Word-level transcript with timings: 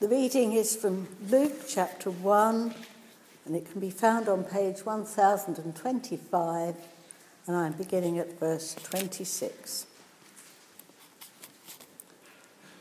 The 0.00 0.08
reading 0.08 0.54
is 0.54 0.74
from 0.74 1.08
Luke 1.28 1.68
chapter 1.68 2.10
1, 2.10 2.74
and 3.44 3.54
it 3.54 3.70
can 3.70 3.82
be 3.82 3.90
found 3.90 4.30
on 4.30 4.44
page 4.44 4.86
1025, 4.86 6.74
and 7.46 7.54
I'm 7.54 7.74
beginning 7.74 8.18
at 8.18 8.40
verse 8.40 8.74
26. 8.82 9.84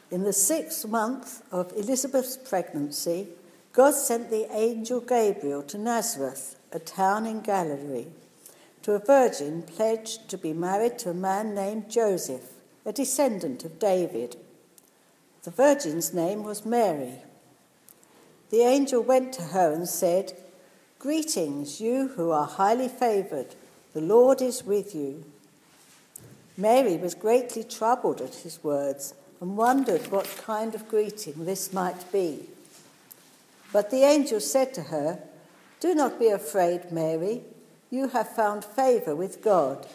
In 0.09 0.23
the 0.23 0.31
sixth 0.31 0.87
month 0.87 1.43
of 1.51 1.73
Elizabeth's 1.75 2.37
pregnancy, 2.37 3.27
God 3.73 3.95
sent 3.95 4.29
the 4.29 4.47
angel 4.55 5.01
Gabriel 5.01 5.63
to 5.63 5.77
Nazareth, 5.77 6.55
a 6.71 6.79
town 6.79 7.25
in 7.25 7.41
Galilee, 7.41 8.07
to 8.83 8.93
a 8.93 8.99
virgin 8.99 9.63
pledged 9.63 10.29
to 10.29 10.37
be 10.37 10.53
married 10.53 10.97
to 10.99 11.09
a 11.09 11.13
man 11.13 11.53
named 11.53 11.91
Joseph, 11.91 12.53
a 12.85 12.93
descendant 12.93 13.65
of 13.65 13.77
David. 13.77 14.37
The 15.49 15.63
virgin's 15.63 16.13
name 16.13 16.43
was 16.43 16.63
Mary. 16.63 17.23
The 18.51 18.61
angel 18.61 19.01
went 19.01 19.33
to 19.33 19.41
her 19.41 19.73
and 19.73 19.89
said, 19.89 20.33
Greetings, 20.99 21.81
you 21.81 22.09
who 22.09 22.29
are 22.29 22.45
highly 22.45 22.87
favored, 22.87 23.55
the 23.95 23.99
Lord 23.99 24.43
is 24.43 24.63
with 24.63 24.93
you. 24.93 25.25
Mary 26.55 26.97
was 26.97 27.15
greatly 27.15 27.63
troubled 27.63 28.21
at 28.21 28.35
his 28.35 28.63
words 28.63 29.15
and 29.41 29.57
wondered 29.57 30.11
what 30.11 30.37
kind 30.37 30.75
of 30.75 30.87
greeting 30.87 31.45
this 31.45 31.73
might 31.73 32.11
be. 32.11 32.41
But 33.73 33.89
the 33.89 34.03
angel 34.03 34.41
said 34.41 34.71
to 34.75 34.83
her, 34.83 35.17
Do 35.79 35.95
not 35.95 36.19
be 36.19 36.27
afraid, 36.27 36.91
Mary. 36.91 37.41
You 37.89 38.09
have 38.09 38.35
found 38.35 38.63
favor 38.63 39.15
with 39.15 39.43
God. 39.43 39.87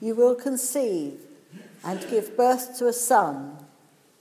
You 0.00 0.14
will 0.14 0.34
conceive 0.34 1.20
and 1.84 2.00
give 2.08 2.34
birth 2.34 2.78
to 2.78 2.88
a 2.88 2.94
son, 2.94 3.58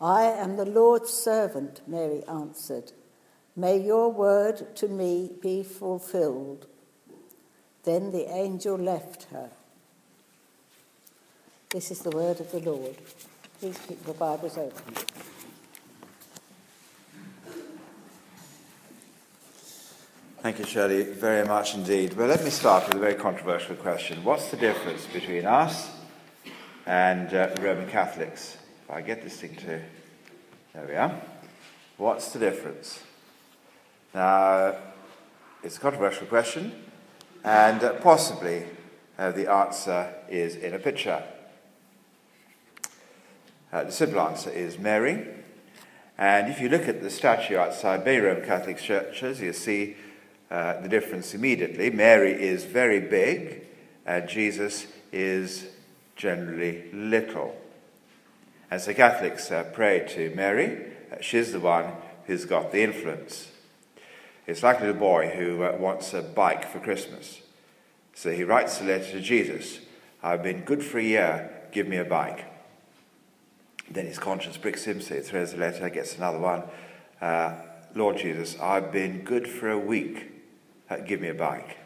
I 0.00 0.22
am 0.22 0.56
the 0.56 0.64
Lord's 0.64 1.10
servant, 1.10 1.80
Mary 1.86 2.22
answered. 2.28 2.92
May 3.56 3.78
your 3.78 4.12
word 4.12 4.76
to 4.76 4.86
me 4.86 5.32
be 5.42 5.64
fulfilled. 5.64 6.66
Then 7.82 8.12
the 8.12 8.32
angel 8.32 8.76
left 8.76 9.24
her. 9.32 9.50
This 11.70 11.90
is 11.90 12.00
the 12.00 12.10
word 12.10 12.38
of 12.38 12.52
the 12.52 12.60
Lord. 12.60 12.96
Please 13.58 13.78
keep 13.88 14.04
the 14.04 14.12
Bibles 14.12 14.56
open. 14.56 14.94
Thank 20.40 20.60
you, 20.60 20.64
Shirley, 20.64 21.02
very 21.02 21.44
much 21.44 21.74
indeed. 21.74 22.14
Well, 22.14 22.28
let 22.28 22.44
me 22.44 22.50
start 22.50 22.86
with 22.86 22.94
a 22.94 23.00
very 23.00 23.16
controversial 23.16 23.74
question. 23.74 24.22
What's 24.22 24.52
the 24.52 24.56
difference 24.56 25.04
between 25.06 25.44
us 25.44 25.90
and 26.86 27.34
uh, 27.34 27.56
Roman 27.60 27.88
Catholics? 27.90 28.56
If 28.84 28.94
I 28.94 29.00
get 29.02 29.24
this 29.24 29.40
thing 29.40 29.56
to. 29.56 29.82
There 30.74 30.86
we 30.86 30.96
are. 30.96 31.18
What's 31.96 32.30
the 32.32 32.38
difference? 32.38 33.02
Now, 34.14 34.76
it's 35.62 35.78
a 35.78 35.80
controversial 35.80 36.26
question, 36.26 36.72
and 37.42 37.82
uh, 37.82 37.94
possibly 37.94 38.64
uh, 39.18 39.32
the 39.32 39.50
answer 39.50 40.12
is 40.28 40.56
in 40.56 40.74
a 40.74 40.78
picture. 40.78 41.22
Uh, 43.72 43.84
the 43.84 43.92
simple 43.92 44.20
answer 44.20 44.50
is 44.50 44.78
Mary. 44.78 45.26
And 46.18 46.50
if 46.50 46.60
you 46.60 46.68
look 46.68 46.86
at 46.86 47.00
the 47.00 47.10
statue 47.10 47.56
outside 47.56 48.04
many 48.04 48.18
Roman 48.18 48.44
Catholic 48.44 48.76
churches, 48.76 49.40
you'll 49.40 49.54
see 49.54 49.96
uh, 50.50 50.82
the 50.82 50.88
difference 50.88 51.32
immediately. 51.32 51.88
Mary 51.88 52.32
is 52.32 52.64
very 52.64 53.00
big, 53.00 53.62
and 54.04 54.28
Jesus 54.28 54.86
is 55.12 55.66
generally 56.14 56.90
little. 56.92 57.56
And 58.70 58.80
so 58.80 58.92
Catholics 58.92 59.50
uh, 59.50 59.64
pray 59.72 60.06
to 60.10 60.34
Mary. 60.34 60.92
Uh, 61.10 61.16
she's 61.20 61.52
the 61.52 61.60
one 61.60 61.92
who's 62.26 62.44
got 62.44 62.72
the 62.72 62.82
influence. 62.82 63.50
It's 64.46 64.62
like 64.62 64.78
a 64.78 64.84
little 64.84 65.00
boy 65.00 65.30
who 65.30 65.62
uh, 65.62 65.76
wants 65.78 66.12
a 66.14 66.22
bike 66.22 66.70
for 66.70 66.78
Christmas. 66.80 67.40
So 68.14 68.32
he 68.32 68.44
writes 68.44 68.80
a 68.80 68.84
letter 68.84 69.12
to 69.12 69.20
Jesus 69.20 69.80
I've 70.22 70.42
been 70.42 70.62
good 70.62 70.82
for 70.82 70.98
a 70.98 71.02
year, 71.02 71.68
give 71.70 71.86
me 71.86 71.96
a 71.96 72.04
bike. 72.04 72.44
Then 73.90 74.06
his 74.06 74.18
conscience 74.18 74.56
pricks 74.56 74.84
him, 74.84 75.00
so 75.00 75.14
he 75.14 75.20
throws 75.20 75.54
a 75.54 75.56
letter, 75.56 75.88
gets 75.88 76.16
another 76.16 76.38
one. 76.38 76.64
Uh, 77.20 77.54
Lord 77.94 78.18
Jesus, 78.18 78.58
I've 78.60 78.92
been 78.92 79.22
good 79.22 79.48
for 79.48 79.70
a 79.70 79.78
week. 79.78 80.32
Uh, 80.90 80.96
give 80.98 81.20
me 81.20 81.28
a 81.28 81.34
bike. 81.34 81.78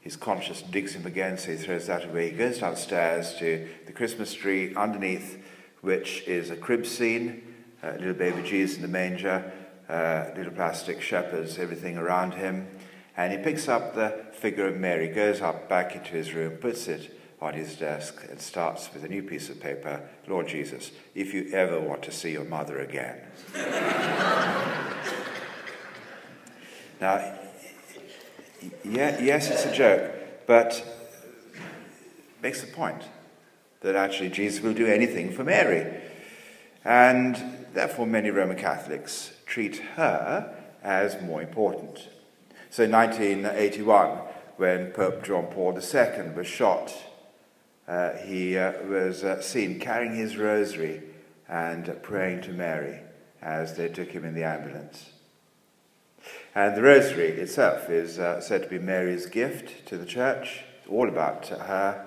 His 0.00 0.16
conscience 0.16 0.62
digs 0.62 0.94
him 0.94 1.06
again, 1.06 1.38
so 1.38 1.52
he 1.52 1.56
throws 1.56 1.86
that 1.86 2.06
away. 2.06 2.30
He 2.30 2.36
goes 2.36 2.58
downstairs 2.58 3.34
to 3.34 3.68
the 3.86 3.92
Christmas 3.92 4.34
tree 4.34 4.74
underneath, 4.74 5.38
which 5.82 6.22
is 6.26 6.48
a 6.50 6.56
crib 6.56 6.86
scene, 6.86 7.42
uh, 7.82 7.92
little 7.98 8.14
baby 8.14 8.42
Jesus 8.42 8.76
in 8.76 8.82
the 8.82 8.88
manger, 8.88 9.52
uh, 9.88 10.30
little 10.36 10.52
plastic 10.52 11.02
shepherds, 11.02 11.58
everything 11.58 11.98
around 11.98 12.34
him. 12.34 12.66
And 13.16 13.32
he 13.32 13.38
picks 13.38 13.68
up 13.68 13.94
the 13.94 14.24
figure 14.32 14.66
of 14.66 14.76
Mary, 14.76 15.08
goes 15.08 15.42
up 15.42 15.68
back 15.68 15.94
into 15.94 16.12
his 16.12 16.32
room, 16.32 16.56
puts 16.56 16.88
it 16.88 17.18
on 17.40 17.54
his 17.54 17.76
desk 17.76 18.24
and 18.30 18.40
starts 18.40 18.88
with 18.94 19.04
a 19.04 19.08
new 19.08 19.22
piece 19.22 19.50
of 19.50 19.60
paper 19.60 20.08
Lord 20.28 20.46
Jesus, 20.46 20.92
if 21.14 21.34
you 21.34 21.50
ever 21.52 21.80
want 21.80 22.02
to 22.04 22.12
see 22.12 22.30
your 22.30 22.44
mother 22.44 22.78
again. 22.78 23.20
now, 27.00 27.34
yeah, 28.84 29.20
yes, 29.20 29.50
it's 29.50 29.66
a 29.66 29.74
joke, 29.74 30.12
but 30.46 30.86
makes 32.40 32.62
a 32.62 32.68
point 32.68 33.02
that 33.82 33.94
actually 33.94 34.30
Jesus 34.30 34.62
will 34.62 34.74
do 34.74 34.86
anything 34.86 35.32
for 35.32 35.44
Mary. 35.44 36.00
And 36.84 37.40
therefore, 37.74 38.06
many 38.06 38.30
Roman 38.30 38.56
Catholics 38.56 39.32
treat 39.46 39.76
her 39.96 40.56
as 40.82 41.20
more 41.22 41.42
important. 41.42 42.08
So, 42.70 42.84
in 42.84 42.90
1981, 42.90 44.18
when 44.56 44.90
Pope 44.92 45.24
John 45.24 45.46
Paul 45.46 45.74
II 45.78 46.30
was 46.34 46.46
shot 46.46 46.92
uh, 47.88 48.12
he 48.18 48.56
uh, 48.56 48.72
was 48.84 49.24
uh, 49.24 49.40
seen 49.40 49.80
carrying 49.80 50.14
his 50.14 50.36
rosary 50.36 51.02
and 51.48 52.00
praying 52.02 52.40
to 52.42 52.52
Mary 52.52 53.00
as 53.40 53.76
they 53.76 53.88
took 53.88 54.10
him 54.10 54.24
in 54.24 54.34
the 54.34 54.44
ambulance. 54.44 55.10
And 56.54 56.76
the 56.76 56.82
rosary 56.82 57.28
itself 57.28 57.90
is 57.90 58.18
uh, 58.18 58.40
said 58.40 58.62
to 58.62 58.68
be 58.68 58.78
Mary's 58.78 59.26
gift 59.26 59.86
to 59.88 59.98
the 59.98 60.06
church, 60.06 60.62
all 60.88 61.08
about 61.08 61.48
her. 61.48 62.06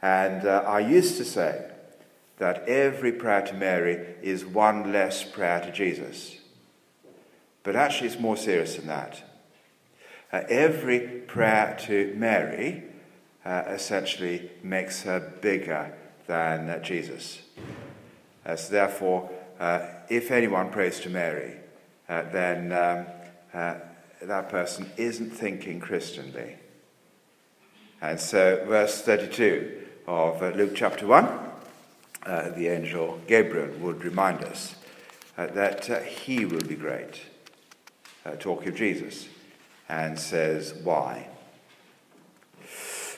And 0.00 0.46
uh, 0.46 0.64
I 0.66 0.80
used 0.80 1.16
to 1.16 1.24
say 1.24 1.70
that 2.38 2.68
every 2.68 3.12
prayer 3.12 3.42
to 3.42 3.54
Mary 3.54 4.14
is 4.22 4.44
one 4.44 4.92
less 4.92 5.24
prayer 5.24 5.60
to 5.60 5.72
Jesus. 5.72 6.36
But 7.64 7.74
actually, 7.76 8.08
it's 8.08 8.20
more 8.20 8.36
serious 8.36 8.76
than 8.76 8.86
that. 8.86 9.22
Uh, 10.32 10.42
every 10.48 11.00
prayer 11.00 11.76
to 11.80 12.14
Mary 12.16 12.84
uh, 13.44 13.64
essentially 13.68 14.50
makes 14.62 15.02
her 15.02 15.32
bigger 15.40 15.94
than 16.26 16.68
uh, 16.68 16.78
Jesus. 16.78 17.40
Uh, 18.46 18.54
so, 18.54 18.72
therefore, 18.72 19.30
uh, 19.58 19.80
if 20.08 20.30
anyone 20.30 20.70
prays 20.70 21.00
to 21.00 21.10
Mary, 21.10 21.56
then 22.06 22.72
um, 22.72 23.76
that 24.22 24.48
person 24.48 24.90
isn't 24.96 25.30
thinking 25.30 25.80
Christianly. 25.80 26.56
And 28.00 28.20
so, 28.20 28.64
verse 28.66 29.02
32 29.02 29.87
of 30.08 30.40
Luke 30.56 30.72
chapter 30.74 31.06
1, 31.06 31.28
the 32.56 32.68
angel 32.68 33.20
Gabriel 33.26 33.68
would 33.78 34.02
remind 34.04 34.42
us 34.42 34.74
that 35.36 35.84
he 36.04 36.44
will 36.44 36.66
be 36.66 36.74
great. 36.74 37.20
uh, 38.28 38.36
talking 38.36 38.68
of 38.68 38.74
Jesus 38.74 39.28
and 39.88 40.18
says 40.18 40.74
why. 40.82 41.28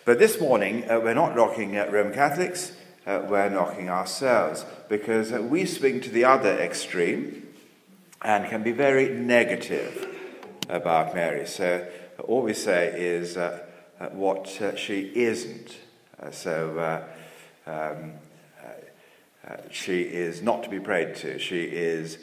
But 0.05 0.19
this 0.19 0.41
morning, 0.41 0.89
uh, 0.91 1.01
we're 1.01 1.15
not 1.15 1.37
knocking 1.37 1.75
Roman 1.75 2.13
Catholics, 2.13 2.73
uh, 3.07 3.23
we're 3.29 3.49
knocking 3.49 3.91
ourselves 3.91 4.65
because 4.89 5.33
uh, 5.33 5.43
we 5.43 5.65
swing 5.65 6.01
to 6.03 6.11
the 6.11 6.25
other 6.25 6.59
extreme 6.59 7.49
and 8.23 8.49
can 8.49 8.63
be 8.63 8.73
very 8.73 9.09
negative 9.09 10.07
about 10.69 11.15
Mary. 11.15 11.47
So 11.47 11.87
all 12.27 12.43
we 12.43 12.55
say 12.55 12.93
is 13.01 13.37
uh, 13.37 13.61
uh, 13.99 14.09
what 14.09 14.61
uh, 14.61 14.77
she 14.77 15.11
isn't. 15.15 15.77
So 16.31 17.05
um, 17.67 18.13
she 19.71 20.03
is 20.03 20.43
not 20.43 20.63
to 20.65 20.69
be 20.69 20.81
prayed 20.81 21.17
to. 21.17 21.39
She 21.39 21.65
is 21.65 22.19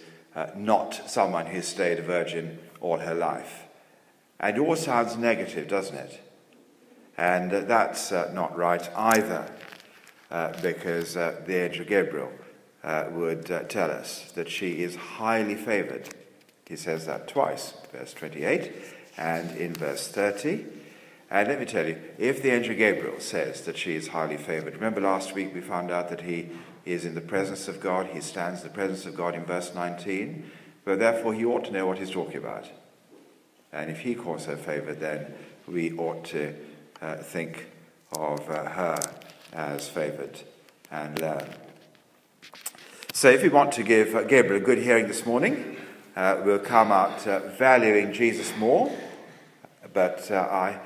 not 0.55 1.09
someone 1.09 1.47
who's 1.47 1.67
stayed 1.67 1.99
a 1.99 2.03
virgin 2.03 2.59
all 2.79 2.99
her 2.99 3.15
life. 3.15 3.63
And 4.39 4.57
it 4.57 4.59
all 4.59 4.75
sounds 4.75 5.17
negative, 5.17 5.67
doesn't 5.67 5.97
it? 5.97 6.21
And 7.17 7.51
uh, 7.51 7.61
that's 7.61 8.11
uh, 8.11 8.31
not 8.33 8.55
right 8.55 8.87
either, 8.95 9.51
uh, 10.29 10.53
because 10.61 11.15
the 11.15 11.63
angel 11.65 11.85
Gabriel 11.85 12.31
would 13.11 13.45
tell 13.69 13.91
us 13.91 14.31
that 14.35 14.49
she 14.49 14.83
is 14.83 14.95
highly 14.95 15.55
favored. 15.55 16.09
He 16.67 16.75
says 16.75 17.05
that 17.07 17.27
twice, 17.27 17.73
verse 17.91 18.13
28 18.13 18.71
and 19.17 19.57
in 19.57 19.73
verse 19.73 20.07
30. 20.07 20.65
And 21.29 21.49
let 21.49 21.59
me 21.59 21.65
tell 21.65 21.85
you, 21.85 21.97
if 22.17 22.41
the 22.41 22.51
angel 22.51 22.75
Gabriel 22.75 23.19
says 23.19 23.61
that 23.61 23.77
she 23.77 23.95
is 23.95 24.09
highly 24.09 24.37
favored, 24.37 24.75
remember 24.75 25.01
last 25.01 25.33
week 25.33 25.53
we 25.53 25.59
found 25.59 25.91
out 25.91 26.09
that 26.09 26.21
he 26.21 26.49
is 26.85 27.03
in 27.03 27.15
the 27.15 27.21
presence 27.21 27.67
of 27.67 27.81
God, 27.81 28.07
he 28.07 28.21
stands 28.21 28.61
in 28.61 28.69
the 28.69 28.73
presence 28.73 29.05
of 29.05 29.15
God 29.15 29.35
in 29.35 29.43
verse 29.43 29.75
19, 29.75 30.49
but 30.85 30.99
therefore 30.99 31.33
he 31.33 31.43
ought 31.43 31.65
to 31.65 31.71
know 31.71 31.85
what 31.85 31.97
he's 31.97 32.11
talking 32.11 32.37
about. 32.37 32.69
And 33.73 33.91
if 33.91 33.99
he 33.99 34.15
calls 34.15 34.45
her 34.45 34.55
favored, 34.55 35.01
then 35.01 35.33
we 35.67 35.91
ought 35.97 36.23
to 36.25 36.55
uh, 37.01 37.17
think 37.17 37.67
of 38.13 38.49
uh, 38.49 38.69
her 38.69 38.97
as 39.51 39.89
favored 39.89 40.39
and 40.89 41.19
learn. 41.19 41.49
So 43.11 43.29
if 43.29 43.43
we 43.43 43.49
want 43.49 43.73
to 43.73 43.83
give 43.83 44.15
uh, 44.15 44.23
Gabriel 44.23 44.61
a 44.61 44.65
good 44.65 44.77
hearing 44.77 45.07
this 45.07 45.25
morning, 45.25 45.75
uh, 46.15 46.41
we'll 46.45 46.59
come 46.59 46.93
out 46.93 47.27
uh, 47.27 47.39
valuing 47.57 48.13
Jesus 48.13 48.55
more, 48.57 48.91
but 49.93 50.31
I 50.31 50.79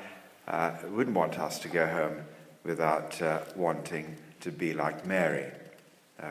wouldn't 0.89 1.15
want 1.15 1.39
us 1.39 1.59
to 1.59 1.67
go 1.67 1.87
home 1.87 2.21
without 2.63 3.19
wanting 3.55 4.17
to 4.41 4.51
be 4.51 4.73
like 4.73 5.05
Mary. 5.05 5.51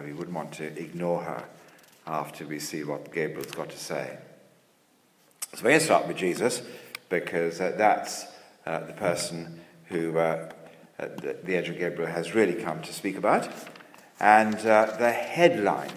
we 0.05 0.13
wouldn't 0.13 0.37
want 0.37 0.53
to 0.53 0.67
ignore 0.79 1.23
her 1.23 1.45
after 2.07 2.47
we 2.47 2.59
see 2.59 2.83
what 2.85 3.13
Gabriel's 3.13 3.53
got 3.53 3.71
to 3.71 3.79
say. 3.79 4.19
So 5.55 5.65
we're 5.65 5.71
going 5.71 5.81
to 5.81 5.85
start 5.85 6.09
with 6.09 6.17
Jesus 6.17 6.63
because 7.09 7.61
uh, 7.61 7.75
that's 7.77 8.27
uh, 8.67 8.81
the 8.81 8.93
person 8.93 9.61
who 9.87 10.19
uh, 10.19 10.51
uh 10.99 11.07
the, 11.17 11.57
angel 11.57 11.75
Gabriel 11.75 12.11
has 12.11 12.35
really 12.35 12.55
come 12.55 12.83
to 12.83 12.93
speak 12.93 13.17
about. 13.17 13.49
And 14.21 14.55
uh, 14.67 14.97
the 14.99 15.11
headline 15.11 15.93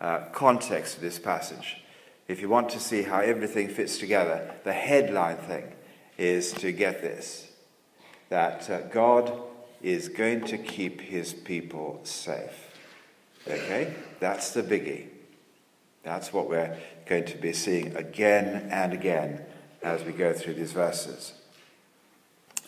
uh, 0.00 0.20
context 0.32 0.96
of 0.96 1.02
this 1.02 1.18
passage, 1.18 1.82
if 2.28 2.40
you 2.40 2.48
want 2.48 2.68
to 2.70 2.80
see 2.80 3.02
how 3.02 3.20
everything 3.20 3.68
fits 3.68 3.98
together, 3.98 4.54
the 4.64 4.72
headline 4.72 5.36
thing 5.36 5.72
is 6.20 6.52
to 6.52 6.70
get 6.70 7.00
this 7.00 7.50
that 8.28 8.92
God 8.92 9.32
is 9.82 10.08
going 10.08 10.44
to 10.44 10.58
keep 10.58 11.00
his 11.00 11.32
people 11.32 12.00
safe. 12.04 12.76
Okay? 13.48 13.92
That's 14.20 14.52
the 14.52 14.62
biggie. 14.62 15.08
That's 16.04 16.32
what 16.32 16.48
we're 16.48 16.76
going 17.06 17.24
to 17.24 17.36
be 17.36 17.52
seeing 17.52 17.96
again 17.96 18.68
and 18.70 18.92
again 18.92 19.44
as 19.82 20.04
we 20.04 20.12
go 20.12 20.32
through 20.32 20.54
these 20.54 20.72
verses. 20.72 21.32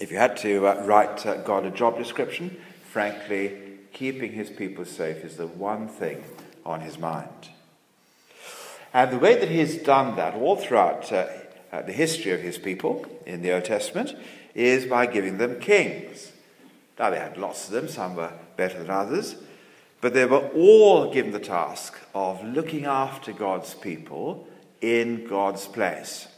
If 0.01 0.11
you 0.11 0.17
had 0.17 0.37
to 0.39 0.67
uh, 0.67 0.83
write 0.85 1.25
uh, 1.25 1.37
God 1.43 1.65
a 1.65 1.71
job 1.71 1.97
description, 1.97 2.57
frankly, 2.91 3.57
keeping 3.93 4.33
his 4.33 4.51
people 4.51 4.85
safe 4.85 5.25
is 5.25 5.37
the 5.37 5.47
one 5.47 5.87
thing 5.87 6.25
on 6.67 6.81
his 6.81 6.99
mind. 6.99 7.51
And 8.93 9.13
the 9.13 9.19
way 9.19 9.39
that 9.39 9.49
he's 9.49 9.77
done 9.77 10.17
that 10.17 10.35
all 10.35 10.57
throughout 10.57 11.13
uh, 11.73 11.83
the 11.83 11.93
history 11.93 12.33
of 12.33 12.41
his 12.41 12.59
people 12.59 13.07
in 13.27 13.43
the 13.43 13.53
Old 13.53 13.65
Testament 13.65 14.15
is 14.55 14.85
by 14.85 15.07
giving 15.07 15.39
them 15.39 15.59
kings. 15.59 16.33
Now, 16.99 17.11
they 17.11 17.19
had 17.19 17.39
lots 17.39 17.67
of 17.67 17.73
them, 17.73 17.89
some 17.89 18.15
were 18.15 18.33
better 18.57 18.79
than 18.79 18.91
others. 18.91 19.37
But 20.01 20.15
they 20.15 20.27
were 20.27 20.49
all 20.49 21.13
given 21.13 21.33
the 21.33 21.39
task 21.39 21.95
of 22.15 22.45
looking 22.45 22.85
after 22.85 23.33
God's 23.33 23.75
people 23.75 24.47
in 24.81 25.27
God's 25.27 25.67
place. 25.67 26.29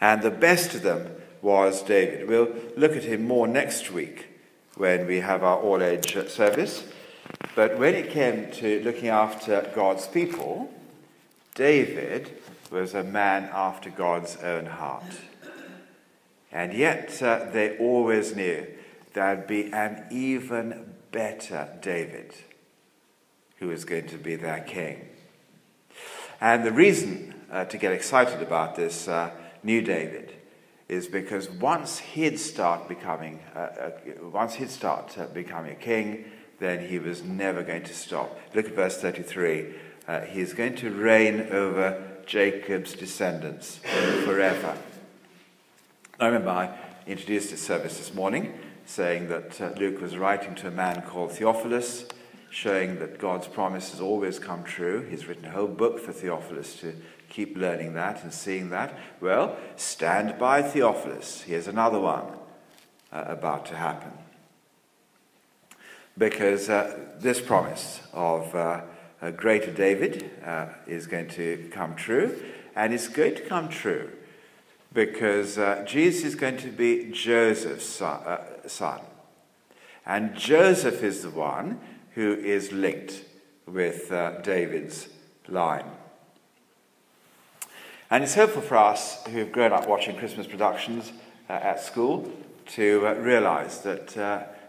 And 0.00 0.22
the 0.22 0.30
best 0.30 0.74
of 0.74 0.82
them 0.82 1.10
was 1.42 1.82
David. 1.82 2.28
We'll 2.28 2.54
look 2.76 2.92
at 2.92 3.04
him 3.04 3.26
more 3.26 3.48
next 3.48 3.90
week 3.90 4.26
when 4.76 5.06
we 5.06 5.20
have 5.20 5.42
our 5.42 5.58
all 5.58 5.82
age 5.82 6.12
service. 6.28 6.84
But 7.54 7.78
when 7.78 7.94
it 7.94 8.10
came 8.10 8.50
to 8.52 8.82
looking 8.82 9.08
after 9.08 9.70
God's 9.74 10.06
people, 10.06 10.70
David 11.56 12.38
was 12.70 12.94
a 12.94 13.02
man 13.02 13.50
after 13.52 13.90
God's 13.90 14.36
own 14.36 14.66
heart. 14.66 15.20
And 16.52 16.72
yet 16.72 17.20
uh, 17.22 17.46
they 17.50 17.76
always 17.78 18.36
knew 18.36 18.66
there'd 19.14 19.46
be 19.46 19.72
an 19.72 20.04
even 20.10 20.94
better 21.10 21.68
David 21.80 22.34
who 23.56 23.68
was 23.68 23.84
going 23.84 24.06
to 24.08 24.18
be 24.18 24.36
their 24.36 24.60
king. 24.60 25.08
And 26.40 26.64
the 26.64 26.72
reason 26.72 27.34
uh, 27.50 27.64
to 27.64 27.78
get 27.78 27.92
excited 27.92 28.42
about 28.42 28.76
this 28.76 29.08
uh, 29.08 29.30
new 29.62 29.80
David 29.80 30.34
is 30.88 31.06
because 31.06 31.48
once 31.50 31.98
he'd 31.98 32.38
start 32.38 32.86
becoming, 32.86 33.40
uh, 33.54 33.58
uh 33.58 33.90
once 34.30 34.54
he'd 34.54 34.70
start 34.70 35.16
uh, 35.18 35.26
becoming 35.26 35.72
a 35.72 35.76
king, 35.76 36.26
then 36.60 36.86
he 36.86 36.98
was 36.98 37.22
never 37.22 37.62
going 37.62 37.82
to 37.84 37.94
stop. 37.94 38.38
Look 38.54 38.66
at 38.66 38.74
verse 38.74 38.98
33. 38.98 39.74
Uh, 40.08 40.20
he 40.20 40.40
is 40.40 40.52
going 40.52 40.74
to 40.76 40.90
reign 40.90 41.48
over 41.50 42.02
Jacob's 42.26 42.92
descendants 42.94 43.78
forever. 44.24 44.76
I 46.20 46.26
remember 46.26 46.50
I 46.50 46.78
introduced 47.06 47.50
this 47.50 47.62
service 47.62 47.98
this 47.98 48.14
morning 48.14 48.58
saying 48.86 49.28
that 49.28 49.60
uh, 49.60 49.70
Luke 49.76 50.00
was 50.00 50.16
writing 50.16 50.54
to 50.56 50.68
a 50.68 50.70
man 50.70 51.02
called 51.02 51.32
Theophilus, 51.32 52.06
showing 52.50 53.00
that 53.00 53.18
God's 53.18 53.48
promises 53.48 54.00
always 54.00 54.38
come 54.38 54.62
true. 54.62 55.06
He's 55.10 55.26
written 55.26 55.46
a 55.46 55.50
whole 55.50 55.66
book 55.66 55.98
for 55.98 56.12
Theophilus 56.12 56.76
to 56.80 56.94
keep 57.28 57.56
learning 57.56 57.94
that 57.94 58.22
and 58.22 58.32
seeing 58.32 58.70
that. 58.70 58.96
Well, 59.20 59.56
stand 59.74 60.38
by 60.38 60.62
Theophilus. 60.62 61.42
Here's 61.42 61.66
another 61.66 61.98
one 61.98 62.24
uh, 63.12 63.24
about 63.26 63.66
to 63.66 63.76
happen. 63.76 64.12
Because 66.16 66.70
uh, 66.70 66.96
this 67.18 67.40
promise 67.40 68.00
of 68.12 68.54
uh, 69.26 69.30
greater 69.32 69.72
David 69.72 70.30
uh, 70.44 70.66
is 70.86 71.08
going 71.08 71.28
to 71.30 71.68
come 71.72 71.96
true, 71.96 72.40
and 72.76 72.94
it's 72.94 73.08
going 73.08 73.34
to 73.34 73.42
come 73.42 73.68
true 73.68 74.12
because 74.92 75.58
uh, 75.58 75.84
Jesus 75.86 76.24
is 76.24 76.34
going 76.36 76.56
to 76.58 76.68
be 76.68 77.10
Joseph's 77.10 77.86
son, 77.86 78.20
uh, 78.24 78.68
son. 78.68 79.00
And 80.06 80.36
Joseph 80.36 81.02
is 81.02 81.22
the 81.22 81.30
one 81.30 81.80
who 82.14 82.34
is 82.34 82.70
linked 82.70 83.24
with 83.66 84.12
uh, 84.12 84.40
David's 84.42 85.08
line. 85.48 85.90
And 88.08 88.22
it's 88.22 88.34
helpful 88.34 88.62
for 88.62 88.76
us 88.76 89.24
who 89.26 89.38
have 89.38 89.50
grown 89.50 89.72
up 89.72 89.88
watching 89.88 90.16
Christmas 90.16 90.46
productions 90.46 91.12
at 91.48 91.80
school 91.80 92.30
to 92.66 93.14
realize 93.18 93.80
that 93.80 94.16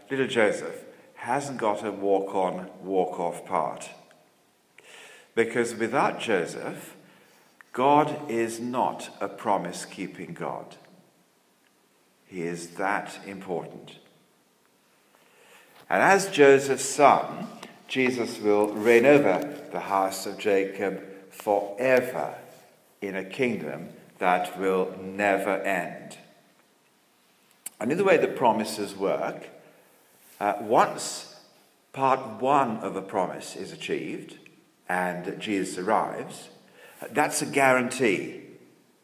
little 0.10 0.26
Joseph 0.28 0.84
hasn't 1.14 1.60
got 1.60 1.86
a 1.86 1.92
walk 1.92 2.34
on, 2.34 2.68
walk 2.84 3.20
off 3.20 3.46
part. 3.46 3.88
Because 5.38 5.75
without 5.75 6.20
Joseph, 6.20 6.96
God 7.72 8.27
is 8.27 8.60
not 8.60 9.15
a 9.22 9.27
promise 9.27 9.86
keeping 9.86 10.34
God. 10.34 10.77
He 12.25 12.41
is 12.41 12.70
that 12.70 13.20
important. 13.27 14.00
And 15.91 16.01
as 16.01 16.32
Joseph's 16.32 16.86
son, 16.86 17.50
Jesus 17.88 18.39
will 18.39 18.74
reign 18.74 19.06
over 19.06 19.63
the 19.72 19.82
house 19.82 20.25
of 20.25 20.39
Jacob 20.39 21.03
forever 21.29 22.34
in 23.03 23.15
a 23.15 23.24
kingdom 23.24 23.89
that 24.17 24.60
will 24.60 24.98
never 25.00 25.62
end. 25.62 26.17
And 27.79 27.91
in 27.91 28.00
the 28.00 28.03
way 28.03 28.17
that 28.17 28.36
promises 28.36 28.96
work, 28.96 29.50
uh, 30.39 30.56
once 30.62 31.36
part 31.94 32.41
one 32.41 32.77
of 32.77 32.96
a 32.96 33.03
promise 33.03 33.56
is 33.56 33.72
achieved 33.72 34.39
and 34.89 35.39
Jesus 35.39 35.77
arrives, 35.77 36.50
that's 37.12 37.41
a 37.41 37.46
guarantee 37.46 38.41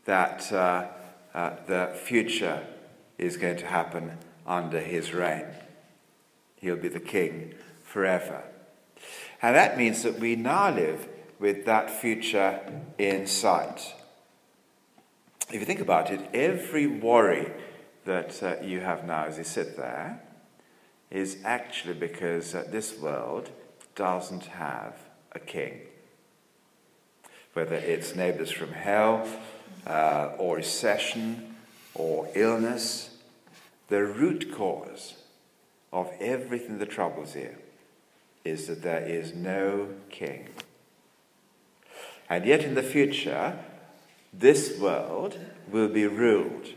that 0.06 0.52
uh, 0.52 0.88
uh, 1.34 1.56
the 1.68 1.96
future 2.04 2.66
is 3.18 3.38
going 3.38 3.58
to 3.58 3.66
happen 3.66 4.18
under 4.46 4.80
his 4.80 5.14
reign. 5.14 5.46
He'll 6.56 6.76
be 6.76 6.90
the 6.90 7.00
king 7.00 7.54
forever. 7.84 8.44
And 9.42 9.56
that 9.56 9.78
means 9.78 10.04
that 10.04 10.20
we 10.20 10.36
now 10.36 10.74
live 10.74 11.08
with 11.40 11.66
that 11.66 11.90
future 11.90 12.62
in 12.98 13.28
sight. 13.28 13.94
If 15.50 15.60
you 15.60 15.66
think 15.66 15.82
about 15.82 16.10
it, 16.10 16.22
every 16.34 16.88
worry 16.88 17.52
that 18.06 18.42
uh, 18.42 18.56
you 18.62 18.80
have 18.80 19.06
now 19.06 19.26
as 19.26 19.38
you 19.38 19.44
sit 19.44 19.76
there 19.78 20.22
is 21.12 21.38
actually 21.44 21.94
because 21.94 22.56
uh, 22.56 22.66
this 22.70 22.98
world 22.98 23.50
doesn't 23.96 24.46
have 24.46 24.98
a 25.36 25.40
king. 25.40 25.82
Whether 27.54 27.76
it's 27.76 28.16
neighbors 28.16 28.52
from 28.52 28.72
hell, 28.72 29.28
uh, 29.86 30.32
or 30.38 30.58
recession, 30.58 31.56
or 31.94 32.28
illness, 32.36 33.10
the 33.90 34.04
root 34.04 34.52
cause 34.54 35.16
of 35.92 36.12
everything 36.20 36.80
that 36.80 36.90
troubles 36.90 37.36
you 37.36 37.56
is 38.44 38.68
that 38.68 38.82
there 38.82 39.06
is 39.06 39.34
no 39.34 39.90
king. 40.10 40.50
And 42.30 42.46
yet, 42.46 42.64
in 42.64 42.74
the 42.74 42.84
future, 42.84 43.60
this 44.34 44.80
world 44.80 45.38
will 45.70 45.90
be 45.90 46.08
ruled 46.08 46.68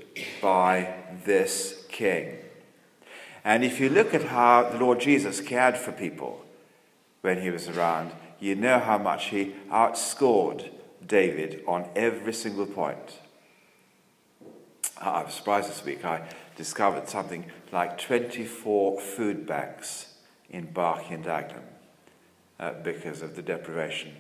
by 0.43 0.95
this 1.25 1.87
king. 1.89 2.39
And 3.45 3.65
if 3.65 3.81
you 3.81 3.89
look 3.89 4.13
at 4.13 4.25
how 4.25 4.69
the 4.71 4.79
Lord 4.79 5.01
Jesus 5.01 5.41
cared 5.41 5.77
for 5.77 5.93
people 5.93 6.45
when 7.23 7.41
he 7.41 7.51
was 7.51 7.69
around, 7.69 8.13
you 8.41 8.55
know 8.55 8.79
how 8.79 8.99
much 8.99 9.27
he 9.27 9.55
outscored 9.71 10.71
David 11.07 11.63
on 11.67 11.89
every 11.95 12.33
single 12.33 12.67
point. 12.67 13.21
I 15.01 15.23
was 15.25 15.35
surprised 15.35 15.69
this 15.69 15.85
week. 15.85 16.05
I 16.05 16.29
discovered 16.57 17.09
something 17.09 17.47
like 17.73 17.99
24 17.99 19.01
food 19.01 19.47
banks 19.47 20.15
in 20.49 20.73
Barking 20.73 21.15
and 21.15 21.25
Dagenham 21.25 21.63
uh, 22.59 22.73
because 22.83 23.23
of 23.23 23.37
the 23.37 23.43
deprivation. 23.43 24.13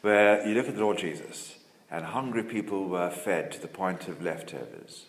Where 0.00 0.46
you 0.46 0.54
look 0.54 0.68
at 0.68 0.74
the 0.74 0.80
Lord 0.80 0.98
Jesus, 0.98 1.56
and 1.90 2.06
hungry 2.06 2.42
people 2.42 2.88
were 2.88 3.10
fed 3.10 3.52
to 3.52 3.60
the 3.60 3.68
point 3.68 4.08
of 4.08 4.22
leftovers. 4.22 5.06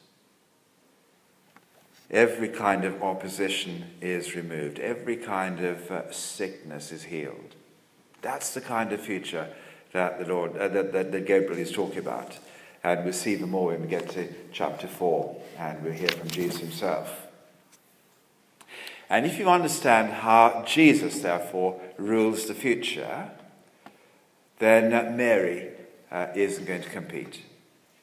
Every 2.11 2.49
kind 2.49 2.85
of 2.85 3.01
opposition 3.01 3.85
is 4.01 4.35
removed, 4.35 4.79
every 4.79 5.17
kind 5.17 5.63
of 5.63 5.89
uh, 5.89 6.11
sickness 6.11 6.91
is 6.91 7.03
healed. 7.03 7.55
That's 8.21 8.53
the 8.53 8.61
kind 8.61 8.91
of 8.91 9.01
future 9.01 9.49
that 9.93 10.19
the 10.19 10.25
Lord, 10.25 10.57
uh, 10.57 10.67
that, 10.67 10.91
that, 10.93 11.11
that 11.11 11.25
Gabriel 11.25 11.59
is 11.59 11.71
talking 11.71 11.99
about. 11.99 12.37
And 12.83 13.03
we'll 13.03 13.13
see 13.13 13.35
them 13.35 13.51
more 13.51 13.67
when 13.67 13.81
we 13.81 13.87
get 13.87 14.09
to 14.11 14.27
chapter 14.51 14.87
4 14.87 15.41
and 15.57 15.83
we'll 15.83 15.93
hear 15.93 16.09
from 16.09 16.29
Jesus 16.29 16.59
himself. 16.59 17.27
And 19.09 19.25
if 19.25 19.37
you 19.37 19.49
understand 19.49 20.11
how 20.11 20.63
Jesus, 20.67 21.19
therefore, 21.21 21.79
rules 21.97 22.47
the 22.47 22.53
future, 22.53 23.29
then 24.59 25.15
Mary 25.15 25.69
uh, 26.11 26.27
isn't 26.35 26.65
going 26.65 26.81
to 26.81 26.89
compete. 26.89 27.41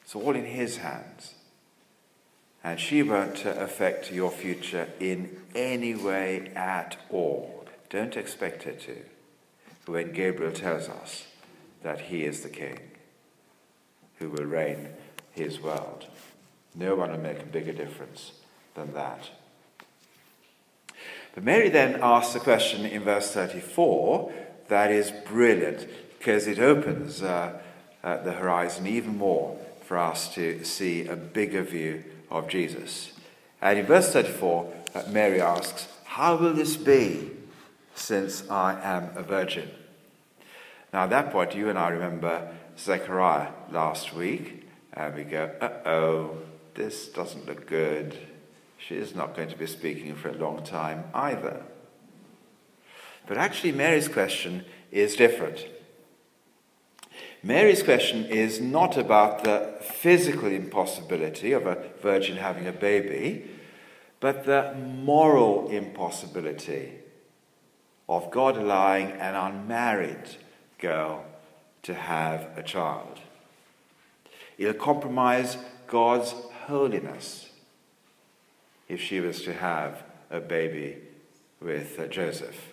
It's 0.03 0.15
all 0.15 0.35
in 0.35 0.45
his 0.45 0.77
hands. 0.77 1.33
And 2.63 2.79
she 2.79 3.03
won't 3.03 3.45
uh, 3.45 3.51
affect 3.57 4.11
your 4.11 4.31
future 4.31 4.87
in 4.99 5.37
any 5.55 5.95
way 5.95 6.51
at 6.55 6.97
all. 7.09 7.65
Don't 7.89 8.15
expect 8.15 8.63
her 8.63 8.73
to. 8.73 8.97
When 9.85 10.13
Gabriel 10.13 10.53
tells 10.53 10.87
us 10.87 11.27
that 11.83 12.01
he 12.01 12.23
is 12.23 12.41
the 12.41 12.49
king 12.49 12.79
who 14.19 14.29
will 14.29 14.45
reign 14.45 14.89
his 15.31 15.59
world. 15.59 16.05
No 16.75 16.95
one 16.95 17.11
will 17.11 17.17
make 17.17 17.41
a 17.41 17.45
bigger 17.45 17.73
difference 17.73 18.33
than 18.75 18.93
that. 18.93 19.29
But 21.33 21.43
Mary 21.43 21.69
then 21.69 21.99
asks 22.01 22.35
a 22.35 22.39
question 22.39 22.85
in 22.85 23.03
verse 23.03 23.31
34 23.31 24.31
that 24.67 24.91
is 24.91 25.11
brilliant 25.25 25.87
because 26.17 26.47
it 26.47 26.59
opens 26.59 27.21
uh, 27.21 27.59
uh, 28.03 28.17
the 28.23 28.31
horizon 28.31 28.87
even 28.87 29.17
more 29.17 29.57
for 29.85 29.97
us 29.97 30.33
to 30.35 30.63
see 30.63 31.07
a 31.07 31.15
bigger 31.15 31.63
view 31.63 32.03
of 32.31 32.47
Jesus. 32.47 33.11
And 33.61 33.77
in 33.77 33.85
verse 33.85 34.11
34, 34.11 34.73
uh, 34.95 35.03
Mary 35.09 35.39
asks, 35.39 35.87
How 36.05 36.35
will 36.35 36.53
this 36.53 36.77
be 36.77 37.31
since 37.93 38.49
I 38.49 38.79
am 38.81 39.11
a 39.15 39.21
virgin? 39.21 39.69
Now, 40.91 41.03
at 41.03 41.09
that 41.11 41.31
point, 41.31 41.55
you 41.55 41.69
and 41.69 41.77
I 41.77 41.89
remember 41.89 42.51
Zechariah 42.77 43.51
last 43.69 44.13
week, 44.13 44.67
and 44.93 45.15
we 45.15 45.23
go, 45.23 45.51
uh 45.61 45.89
oh, 45.89 46.37
this 46.73 47.07
doesn't 47.07 47.45
look 47.45 47.67
good. 47.67 48.17
She 48.77 48.95
is 48.95 49.15
not 49.15 49.35
going 49.35 49.49
to 49.49 49.57
be 49.57 49.67
speaking 49.67 50.15
for 50.15 50.29
a 50.29 50.33
long 50.33 50.63
time 50.63 51.05
either. 51.13 51.63
But 53.27 53.37
actually, 53.37 53.71
Mary's 53.71 54.07
question 54.07 54.65
is 54.91 55.15
different. 55.15 55.65
Mary's 57.43 57.81
question 57.81 58.25
is 58.25 58.61
not 58.61 58.97
about 58.97 59.43
the 59.43 59.73
physical 59.81 60.47
impossibility 60.47 61.53
of 61.53 61.65
a 61.65 61.83
virgin 61.99 62.37
having 62.37 62.67
a 62.67 62.71
baby, 62.71 63.49
but 64.19 64.45
the 64.45 64.75
moral 64.75 65.67
impossibility 65.69 66.93
of 68.07 68.29
God 68.29 68.57
allowing 68.57 69.11
an 69.13 69.33
unmarried 69.33 70.29
girl 70.77 71.25
to 71.81 71.95
have 71.95 72.49
a 72.55 72.61
child. 72.61 73.19
It'll 74.59 74.75
compromise 74.75 75.57
God's 75.87 76.35
holiness 76.67 77.49
if 78.87 79.01
she 79.01 79.19
was 79.19 79.41
to 79.43 79.53
have 79.53 80.03
a 80.29 80.39
baby 80.39 80.97
with 81.59 81.99
uh, 81.99 82.05
Joseph. 82.05 82.70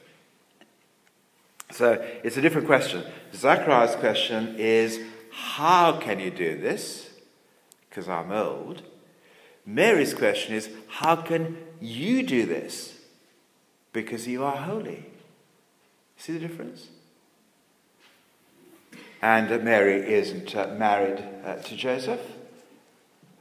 So 1.70 2.04
it's 2.24 2.36
a 2.36 2.40
different 2.40 2.66
question. 2.66 3.04
Zachariah's 3.34 3.94
question 3.96 4.56
is, 4.58 5.00
How 5.30 5.98
can 5.98 6.18
you 6.18 6.30
do 6.30 6.58
this? 6.58 7.10
Because 7.88 8.08
I'm 8.08 8.32
old. 8.32 8.82
Mary's 9.66 10.14
question 10.14 10.54
is, 10.54 10.70
How 10.88 11.16
can 11.16 11.58
you 11.80 12.22
do 12.22 12.46
this? 12.46 12.94
Because 13.92 14.26
you 14.26 14.44
are 14.44 14.56
holy. 14.56 15.06
See 16.16 16.32
the 16.32 16.40
difference? 16.40 16.88
And 19.20 19.48
Mary 19.64 20.12
isn't 20.12 20.54
uh, 20.54 20.74
married 20.78 21.22
uh, 21.44 21.56
to 21.56 21.76
Joseph. 21.76 22.20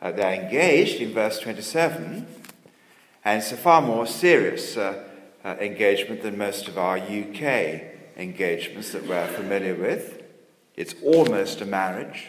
Uh, 0.02 0.12
they're 0.12 0.44
engaged 0.44 1.02
in 1.02 1.14
verse 1.14 1.40
27, 1.40 2.28
and 3.26 3.42
it's 3.42 3.52
a 3.52 3.58
far 3.58 3.82
more 3.82 4.06
serious 4.06 4.78
uh, 4.78 5.04
uh, 5.44 5.56
engagement 5.60 6.22
than 6.22 6.38
most 6.38 6.68
of 6.68 6.78
our 6.78 6.98
UK 6.98 7.97
engagements 8.18 8.92
that 8.92 9.08
we're 9.08 9.28
familiar 9.28 9.76
with. 9.76 10.22
It's 10.76 10.96
almost 11.04 11.62
a 11.62 11.66
marriage. 11.66 12.28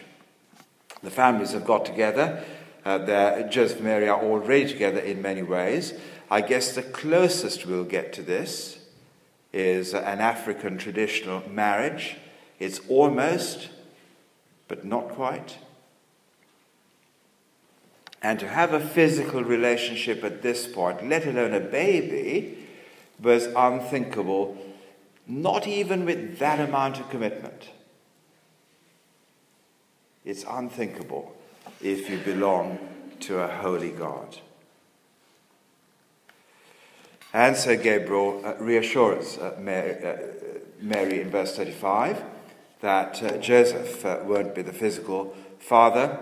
The 1.02 1.11
families 1.11 1.52
have 1.52 1.64
got 1.64 1.85
together. 1.85 2.45
Uh, 2.85 3.42
Joseph 3.49 3.78
and 3.78 3.87
Mary 3.87 4.09
are 4.09 4.23
already 4.23 4.68
together 4.68 5.00
in 5.00 5.21
many 5.21 5.42
ways. 5.42 5.95
I 6.30 6.42
guess 6.42 6.75
the 6.75 6.83
closest 6.83 7.66
we'll 7.66 7.85
get 7.85 8.12
to 8.14 8.23
this 8.23 8.78
is 9.52 9.95
an 9.95 10.21
African 10.21 10.78
traditional 10.78 11.42
marriage 11.49 12.16
it's 12.59 12.80
almost, 12.88 13.68
but 14.66 14.85
not 14.85 15.11
quite. 15.11 15.59
And 18.21 18.40
to 18.40 18.49
have 18.49 18.73
a 18.73 18.80
physical 18.80 19.45
relationship 19.45 20.25
at 20.25 20.42
this 20.42 20.66
point, 20.66 21.09
let 21.09 21.25
alone 21.25 21.54
a 21.54 21.61
baby, 21.61 22.59
was 23.23 23.47
unthinkable, 23.57 24.57
not 25.28 25.66
even 25.66 26.06
with 26.06 26.38
that 26.38 26.58
amount 26.58 26.99
of 26.99 27.11
commitment. 27.11 27.68
It's 30.25 30.44
unthinkable 30.49 31.35
if 31.80 32.08
you 32.08 32.18
belong 32.18 32.78
to 33.20 33.38
a 33.38 33.49
holy 33.49 33.90
God. 33.90 34.38
And 37.32 37.56
so 37.56 37.76
Gabriel 37.76 38.40
uh, 38.44 38.54
reassures 38.58 39.37
uh, 39.37 39.56
Mary, 39.61 40.02
uh, 40.02 40.16
Mary 40.80 41.20
in 41.20 41.30
verse 41.30 41.54
35 41.56 42.23
that 42.80 43.42
Joseph 43.42 44.04
won't 44.25 44.54
be 44.54 44.62
the 44.62 44.73
physical 44.73 45.35
father, 45.58 46.20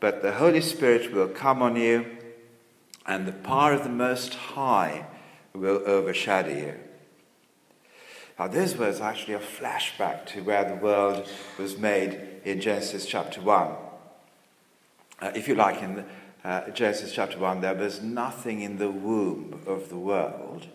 but 0.00 0.22
the 0.22 0.32
Holy 0.32 0.62
Spirit 0.62 1.12
will 1.12 1.28
come 1.28 1.60
on 1.60 1.76
you, 1.76 2.06
and 3.04 3.26
the 3.26 3.32
power 3.32 3.74
of 3.74 3.82
the 3.82 3.90
Most 3.90 4.32
High 4.34 5.04
will 5.52 5.82
overshadow 5.84 6.50
you. 6.50 6.74
Now, 8.38 8.46
this 8.46 8.76
was 8.76 9.00
actually 9.00 9.34
a 9.34 9.40
flashback 9.40 10.26
to 10.26 10.42
where 10.42 10.64
the 10.64 10.76
world 10.76 11.28
was 11.58 11.76
made 11.76 12.20
in 12.44 12.60
Genesis 12.60 13.04
chapter 13.04 13.40
1. 13.40 13.72
Uh, 15.20 15.32
if 15.34 15.48
you 15.48 15.56
like, 15.56 15.82
in 15.82 15.96
the, 15.96 16.04
uh, 16.44 16.70
Genesis 16.70 17.12
chapter 17.12 17.38
1, 17.38 17.60
there 17.60 17.74
was 17.74 18.00
nothing 18.00 18.60
in 18.60 18.78
the 18.78 18.90
womb 18.90 19.60
of 19.66 19.88
the 19.88 19.98
world 19.98 20.68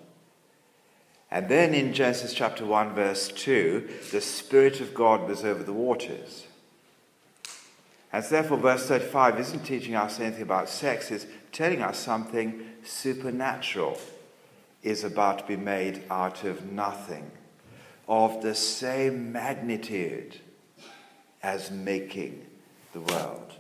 and 1.34 1.50
then 1.50 1.74
in 1.74 1.94
Genesis 1.94 2.32
chapter 2.32 2.64
1, 2.64 2.94
verse 2.94 3.28
2, 3.30 3.90
the 4.12 4.22
Spirit 4.22 4.80
of 4.82 4.94
God 4.94 5.28
was 5.28 5.44
over 5.44 5.64
the 5.64 5.74
waters. 5.74 6.46
And 8.12 8.24
so 8.24 8.36
therefore, 8.36 8.58
verse 8.60 8.86
35 8.86 9.40
isn't 9.40 9.66
teaching 9.66 9.96
us 9.96 10.20
anything 10.20 10.44
about 10.44 10.70
sex, 10.70 11.10
it's 11.10 11.26
telling 11.52 11.82
us 11.82 11.98
something 11.98 12.64
supernatural 12.84 13.98
is 14.84 15.04
about 15.04 15.40
to 15.40 15.46
be 15.46 15.56
made 15.56 16.04
out 16.12 16.44
of 16.44 16.72
nothing. 16.72 17.32
Of 18.08 18.42
the 18.42 18.56
same 18.56 19.32
magnitude 19.32 20.40
as 21.42 21.72
making 21.72 22.46
the 22.94 23.02
world. 23.02 23.54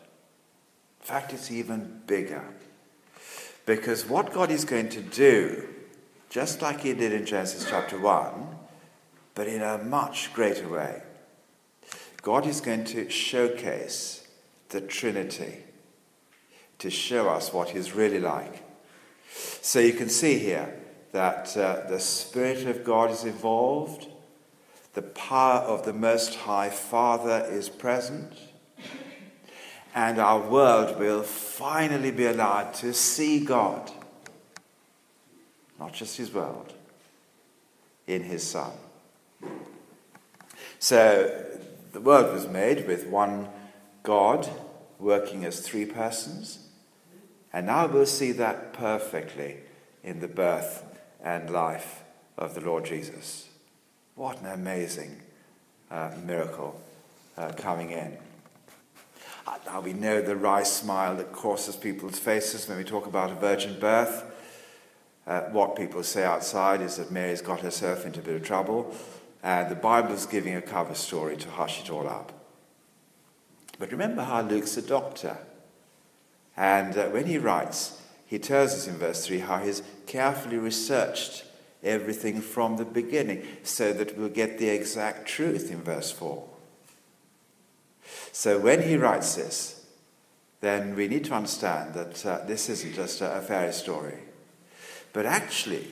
In 1.01 1.05
fact, 1.05 1.33
it's 1.33 1.51
even 1.51 2.01
bigger. 2.07 2.43
Because 3.65 4.05
what 4.05 4.33
God 4.33 4.51
is 4.51 4.65
going 4.65 4.89
to 4.89 5.01
do, 5.01 5.67
just 6.29 6.61
like 6.61 6.81
He 6.81 6.93
did 6.93 7.13
in 7.13 7.25
Genesis 7.25 7.67
chapter 7.69 7.99
1, 7.99 8.47
but 9.35 9.47
in 9.47 9.61
a 9.61 9.77
much 9.77 10.33
greater 10.33 10.67
way, 10.67 11.01
God 12.21 12.45
is 12.45 12.61
going 12.61 12.85
to 12.85 13.09
showcase 13.09 14.27
the 14.69 14.81
Trinity 14.81 15.57
to 16.79 16.89
show 16.89 17.29
us 17.29 17.51
what 17.53 17.69
He's 17.69 17.93
really 17.93 18.19
like. 18.19 18.63
So 19.61 19.79
you 19.79 19.93
can 19.93 20.09
see 20.09 20.37
here 20.37 20.79
that 21.11 21.55
uh, 21.57 21.87
the 21.89 21.99
Spirit 21.99 22.65
of 22.67 22.83
God 22.83 23.11
is 23.11 23.23
involved, 23.23 24.07
the 24.93 25.01
power 25.01 25.61
of 25.61 25.85
the 25.85 25.93
Most 25.93 26.35
High 26.35 26.69
Father 26.69 27.45
is 27.49 27.69
present, 27.69 28.33
and 29.95 30.19
our 30.19 30.39
world 30.39 30.99
will 30.99 31.23
finally 31.23 32.11
be 32.11 32.25
allowed 32.25 32.73
to 32.75 32.93
see 32.93 33.43
God, 33.43 33.91
not 35.79 35.93
just 35.93 36.17
His 36.17 36.33
world, 36.33 36.73
in 38.07 38.23
His 38.23 38.43
Son. 38.43 38.71
So 40.79 41.43
the 41.91 42.01
world 42.01 42.33
was 42.33 42.47
made 42.47 42.87
with 42.87 43.07
one 43.07 43.47
God 44.03 44.49
working 44.99 45.45
as 45.45 45.59
three 45.59 45.85
persons. 45.85 46.59
And 47.51 47.67
now 47.67 47.87
we'll 47.87 48.05
see 48.05 48.31
that 48.33 48.73
perfectly 48.73 49.57
in 50.03 50.19
the 50.19 50.27
birth 50.27 50.83
and 51.23 51.49
life 51.49 52.03
of 52.37 52.55
the 52.55 52.61
Lord 52.61 52.85
Jesus. 52.85 53.49
What 54.15 54.39
an 54.41 54.47
amazing 54.47 55.19
uh, 55.89 56.11
miracle 56.23 56.79
uh, 57.35 57.51
coming 57.53 57.89
in. 57.89 58.15
Uh, 59.47 59.57
now 59.65 59.81
we 59.81 59.93
know 59.93 60.21
the 60.21 60.35
wry 60.35 60.61
smile 60.61 61.15
that 61.15 61.31
crosses 61.31 61.75
people's 61.75 62.19
faces 62.19 62.67
when 62.67 62.77
we 62.77 62.83
talk 62.83 63.07
about 63.07 63.31
a 63.31 63.35
virgin 63.35 63.79
birth. 63.79 64.23
Uh, 65.25 65.41
what 65.51 65.75
people 65.75 66.03
say 66.03 66.23
outside 66.23 66.81
is 66.81 66.97
that 66.97 67.11
Mary's 67.11 67.41
got 67.41 67.61
herself 67.61 68.05
into 68.05 68.19
a 68.19 68.23
bit 68.23 68.35
of 68.35 68.43
trouble, 68.43 68.93
and 69.41 69.71
the 69.71 69.75
Bible's 69.75 70.27
giving 70.27 70.55
a 70.55 70.61
cover 70.61 70.93
story 70.93 71.35
to 71.37 71.49
hush 71.49 71.81
it 71.81 71.89
all 71.89 72.07
up. 72.07 72.31
But 73.79 73.91
remember 73.91 74.21
how 74.21 74.41
Luke's 74.41 74.77
a 74.77 74.83
doctor. 74.83 75.37
And 76.55 76.95
uh, 76.95 77.07
when 77.07 77.25
he 77.25 77.39
writes, 77.39 77.99
he 78.27 78.37
tells 78.37 78.73
us 78.73 78.87
in 78.87 78.95
verse 78.95 79.25
3 79.25 79.39
how 79.39 79.57
he's 79.57 79.81
carefully 80.05 80.57
researched 80.57 81.45
everything 81.83 82.41
from 82.41 82.77
the 82.77 82.85
beginning 82.85 83.45
so 83.63 83.93
that 83.93 84.17
we'll 84.17 84.29
get 84.29 84.57
the 84.57 84.69
exact 84.69 85.27
truth 85.27 85.71
in 85.71 85.81
verse 85.81 86.11
4. 86.11 86.47
So 88.31 88.59
when 88.59 88.81
he 88.81 88.95
writes 88.95 89.35
this, 89.35 89.85
then 90.61 90.95
we 90.95 91.07
need 91.07 91.25
to 91.25 91.33
understand 91.33 91.93
that 91.93 92.25
uh, 92.25 92.39
this 92.45 92.69
isn't 92.69 92.95
just 92.95 93.21
a, 93.21 93.37
a 93.37 93.41
fairy 93.41 93.73
story. 93.73 94.19
But 95.11 95.25
actually, 95.25 95.87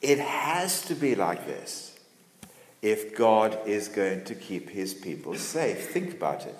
it 0.00 0.18
has 0.18 0.82
to 0.86 0.94
be 0.94 1.14
like 1.14 1.46
this 1.46 1.98
if 2.82 3.16
God 3.16 3.58
is 3.66 3.88
going 3.88 4.24
to 4.24 4.34
keep 4.34 4.70
his 4.70 4.92
people 4.94 5.34
safe. 5.36 5.90
Think 5.90 6.14
about 6.14 6.46
it. 6.46 6.58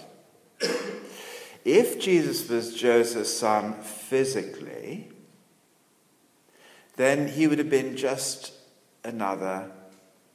If 1.64 1.98
Jesus 1.98 2.48
was 2.48 2.74
Joseph's 2.74 3.32
son 3.32 3.74
physically, 3.82 5.08
then 6.96 7.28
he 7.28 7.46
would 7.46 7.58
have 7.58 7.70
been 7.70 7.96
just 7.96 8.52
another 9.02 9.70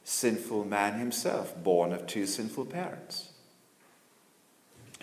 sinful 0.04 0.64
man 0.64 0.98
himself, 0.98 1.54
born 1.62 1.92
of 1.92 2.06
two 2.06 2.26
sinful 2.26 2.66
parents. 2.66 3.30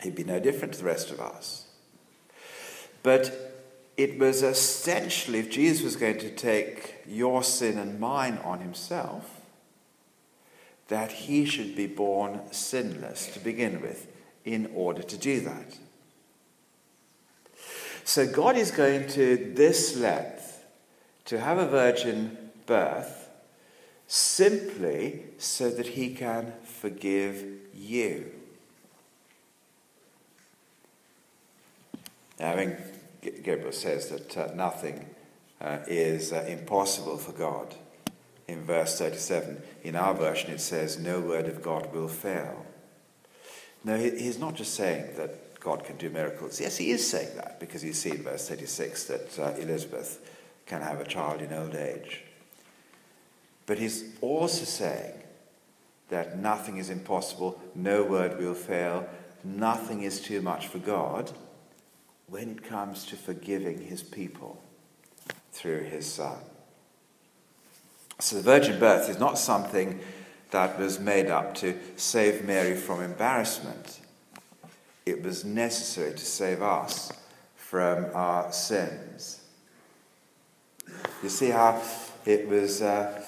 He'd 0.01 0.15
be 0.15 0.23
no 0.23 0.39
different 0.39 0.73
to 0.73 0.79
the 0.79 0.85
rest 0.85 1.09
of 1.09 1.19
us. 1.19 1.65
But 3.03 3.53
it 3.95 4.19
was 4.19 4.43
essentially, 4.43 5.39
if 5.39 5.49
Jesus 5.49 5.83
was 5.83 5.95
going 5.95 6.19
to 6.19 6.29
take 6.29 6.95
your 7.07 7.43
sin 7.43 7.77
and 7.77 7.99
mine 7.99 8.37
on 8.43 8.59
himself, 8.59 9.41
that 10.87 11.11
he 11.11 11.45
should 11.45 11.75
be 11.75 11.87
born 11.87 12.41
sinless 12.51 13.27
to 13.33 13.39
begin 13.39 13.81
with 13.81 14.07
in 14.45 14.69
order 14.75 15.01
to 15.01 15.17
do 15.17 15.41
that. 15.41 15.77
So 18.03 18.25
God 18.25 18.55
is 18.55 18.71
going 18.71 19.07
to 19.09 19.51
this 19.53 19.97
length 19.97 20.36
to 21.27 21.39
have 21.39 21.57
a 21.57 21.67
virgin 21.67 22.37
birth 22.65 23.29
simply 24.07 25.25
so 25.37 25.69
that 25.69 25.87
he 25.87 26.13
can 26.13 26.53
forgive 26.63 27.43
you. 27.75 28.31
Now, 32.39 32.55
when 32.55 32.77
Gabriel 33.21 33.73
says 33.73 34.09
that 34.09 34.37
uh, 34.37 34.53
nothing 34.55 35.05
uh, 35.59 35.79
is 35.87 36.31
uh, 36.31 36.45
impossible 36.47 37.17
for 37.17 37.33
God, 37.33 37.75
in 38.47 38.63
verse 38.63 38.97
37, 38.97 39.61
in 39.83 39.95
our 39.97 40.13
version 40.13 40.51
it 40.51 40.61
says, 40.61 40.97
No 40.97 41.19
word 41.19 41.47
of 41.47 41.61
God 41.61 41.93
will 41.93 42.07
fail. 42.07 42.65
No, 43.83 43.97
he's 43.97 44.39
not 44.39 44.55
just 44.55 44.75
saying 44.75 45.15
that 45.17 45.59
God 45.59 45.83
can 45.83 45.97
do 45.97 46.09
miracles. 46.09 46.61
Yes, 46.61 46.77
he 46.77 46.91
is 46.91 47.05
saying 47.05 47.35
that 47.35 47.59
because 47.59 47.83
you 47.83 47.91
see 47.91 48.11
in 48.11 48.23
verse 48.23 48.47
36 48.47 49.03
that 49.05 49.39
uh, 49.39 49.51
Elizabeth 49.59 50.21
can 50.67 50.81
have 50.81 50.99
a 50.99 51.05
child 51.05 51.41
in 51.41 51.53
old 51.53 51.75
age. 51.75 52.23
But 53.65 53.79
he's 53.79 54.15
also 54.21 54.65
saying 54.65 55.13
that 56.09 56.37
nothing 56.39 56.77
is 56.77 56.89
impossible, 56.89 57.59
no 57.75 58.03
word 58.03 58.37
will 58.39 58.53
fail, 58.53 59.07
nothing 59.43 60.03
is 60.03 60.21
too 60.21 60.41
much 60.41 60.67
for 60.67 60.79
God 60.79 61.31
when 62.27 62.49
it 62.51 62.63
comes 62.63 63.05
to 63.05 63.15
forgiving 63.15 63.81
his 63.81 64.03
people 64.03 64.61
through 65.51 65.83
his 65.83 66.05
Son. 66.05 66.37
So 68.19 68.37
the 68.37 68.41
virgin 68.41 68.79
birth 68.79 69.09
is 69.09 69.19
not 69.19 69.37
something 69.37 69.99
that 70.51 70.79
was 70.79 70.99
made 70.99 71.27
up 71.27 71.55
to 71.55 71.77
save 71.97 72.45
Mary 72.45 72.75
from 72.75 73.01
embarrassment. 73.01 73.99
It 75.05 75.23
was 75.23 75.45
necessary 75.45 76.11
to 76.11 76.25
save 76.25 76.61
us 76.61 77.11
from 77.55 78.07
our 78.13 78.51
sins. 78.51 79.36
You 81.23 81.29
see 81.29 81.49
how 81.49 81.81
it 82.25 82.47
was 82.47 82.81
uh, 82.81 83.23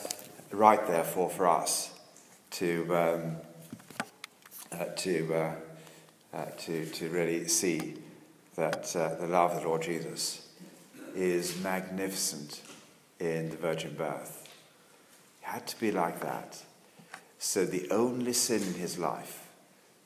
right, 0.51 0.86
therefore, 0.88 1.29
for 1.29 1.47
us 1.47 1.93
to, 2.51 2.95
um, 2.95 3.38
uh, 4.71 4.86
to, 4.97 5.34
uh, 5.34 5.55
uh 6.34 6.45
to, 6.58 6.86
to 6.86 7.10
really 7.10 7.47
see 7.47 7.95
that 8.55 8.95
uh, 8.95 9.15
the 9.15 9.27
love 9.27 9.51
of 9.51 9.62
the 9.62 9.67
Lord 9.67 9.82
Jesus 9.82 10.47
is 11.15 11.62
magnificent 11.62 12.62
in 13.19 13.49
the 13.49 13.58
virgin 13.58 13.95
birth. 13.95 14.47
It 15.41 15.45
had 15.45 15.67
to 15.67 15.79
be 15.79 15.91
like 15.91 16.21
that. 16.21 16.63
So 17.38 17.65
the 17.65 17.89
only 17.89 18.34
sin 18.34 18.62
in 18.62 18.73
his 18.73 18.99
life 18.99 19.47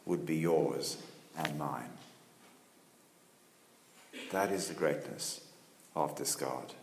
would 0.06 0.26
be 0.26 0.38
yours 0.38 0.98
and 1.38 1.58
mine. 1.58 1.90
That 4.32 4.52
is 4.52 4.68
the 4.68 4.74
greatness 4.74 5.42
of 5.96 6.16
this 6.16 6.36
God. 6.36 6.74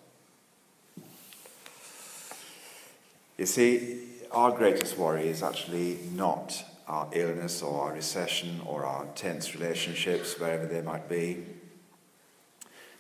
You 3.41 3.47
see, 3.47 4.01
our 4.33 4.53
greatest 4.53 4.99
worry 4.99 5.27
is 5.27 5.43
actually 5.43 5.99
not 6.13 6.63
our 6.87 7.09
illness 7.11 7.63
or 7.63 7.85
our 7.85 7.95
recession 7.95 8.61
or 8.67 8.85
our 8.85 9.07
tense 9.15 9.55
relationships, 9.55 10.39
wherever 10.39 10.67
they 10.67 10.83
might 10.83 11.09
be. 11.09 11.47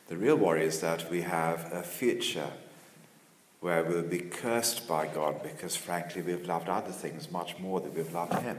The 0.08 0.16
real 0.16 0.36
worry 0.36 0.64
is 0.64 0.80
that 0.80 1.10
we 1.10 1.20
have 1.20 1.70
a 1.70 1.82
future 1.82 2.48
where 3.60 3.84
we'll 3.84 4.00
be 4.00 4.20
cursed 4.20 4.88
by 4.88 5.08
God 5.08 5.42
because, 5.42 5.76
frankly, 5.76 6.22
we've 6.22 6.46
loved 6.46 6.70
other 6.70 6.90
things 6.90 7.30
much 7.30 7.58
more 7.58 7.78
than 7.78 7.94
we've 7.94 8.14
loved 8.14 8.40
Him. 8.40 8.56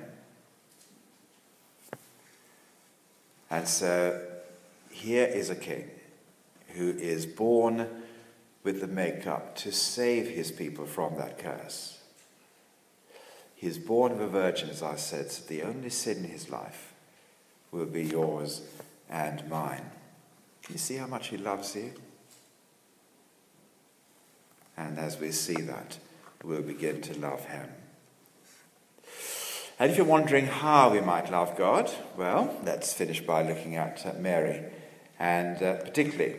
And 3.50 3.67
so 3.67 4.22
here 4.91 5.26
is 5.26 5.50
a 5.50 5.56
king 5.56 5.89
who 6.76 6.91
is 6.91 7.26
born 7.26 8.00
with 8.63 8.82
the 8.82 8.88
makeup 8.88 9.56
to 9.56 9.71
save 9.71 10.30
his 10.30 10.52
people 10.52 10.86
from 10.86 11.17
that 11.17 11.39
curse. 11.39 12.00
He 13.56 13.67
is 13.67 13.78
born 13.78 14.12
of 14.12 14.19
a 14.19 14.28
virgin, 14.28 14.69
as 14.69 14.82
I 14.82 14.95
said, 14.95 15.32
so 15.32 15.43
the 15.47 15.63
only 15.63 15.89
sin 15.89 16.17
in 16.17 16.32
his 16.32 16.50
life 16.50 16.93
will 17.71 17.86
be 17.86 18.04
yours 18.04 18.62
and 19.10 19.47
mine. 19.50 19.91
You 20.69 20.78
see 20.78 20.95
how 20.95 21.08
much 21.08 21.28
he 21.28 21.38
loves 21.38 21.76
you? 21.76 21.93
And 24.78 24.97
as 24.97 25.19
we 25.19 25.32
see 25.32 25.62
that, 25.62 25.97
we'll 26.43 26.62
begin 26.62 27.02
to 27.02 27.19
love 27.19 27.45
Him. 27.45 27.69
And 29.80 29.91
if 29.91 29.97
you're 29.97 30.06
wondering 30.06 30.47
how 30.47 30.89
we 30.89 31.02
might 31.02 31.32
love 31.32 31.58
God, 31.58 31.91
well, 32.17 32.60
let's 32.63 32.93
finish 32.93 33.21
by 33.21 33.43
looking 33.43 33.76
at 33.76 34.19
Mary, 34.19 34.63
and 35.19 35.62
uh, 35.62 35.76
particularly 35.78 36.36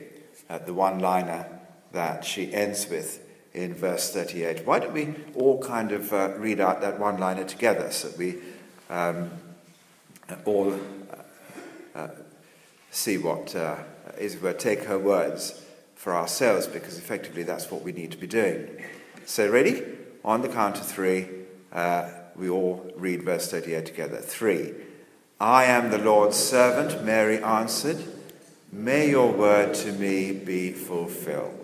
at 0.48 0.66
the 0.66 0.74
one 0.74 0.98
liner 0.98 1.46
that 1.92 2.24
she 2.24 2.52
ends 2.52 2.88
with 2.88 3.20
in 3.54 3.74
verse 3.74 4.12
38. 4.12 4.66
Why 4.66 4.78
don't 4.78 4.92
we 4.92 5.14
all 5.34 5.62
kind 5.62 5.92
of 5.92 6.12
uh, 6.12 6.30
read 6.38 6.60
out 6.60 6.80
that 6.80 6.98
one 6.98 7.18
liner 7.18 7.44
together 7.44 7.90
so 7.90 8.08
that 8.08 8.18
we 8.18 8.38
um, 8.90 9.30
all 10.44 10.72
uh, 10.72 11.98
uh 11.98 12.08
see 12.90 13.16
what 13.16 13.54
uh, 13.56 13.76
Isabel 14.18 14.54
take 14.54 14.84
her 14.84 14.98
words 14.98 15.62
for 15.94 16.14
ourselves 16.14 16.66
because 16.66 16.98
effectively 16.98 17.42
that's 17.42 17.70
what 17.70 17.82
we 17.82 17.92
need 17.92 18.10
to 18.10 18.18
be 18.18 18.26
doing. 18.26 18.68
So, 19.24 19.48
ready? 19.50 19.82
On 20.24 20.42
the 20.42 20.48
count 20.48 20.78
of 20.78 20.86
three, 20.86 21.28
uh, 21.72 22.10
we 22.36 22.48
all 22.48 22.92
read 22.96 23.22
verse 23.22 23.50
38 23.50 23.86
together. 23.86 24.18
Three. 24.18 24.72
I 25.40 25.64
am 25.64 25.90
the 25.90 25.98
Lord's 25.98 26.36
servant, 26.36 27.04
Mary 27.04 27.42
answered. 27.42 28.04
May 28.70 29.10
your 29.10 29.32
word 29.32 29.74
to 29.74 29.92
me 29.92 30.32
be 30.32 30.72
fulfilled. 30.72 31.61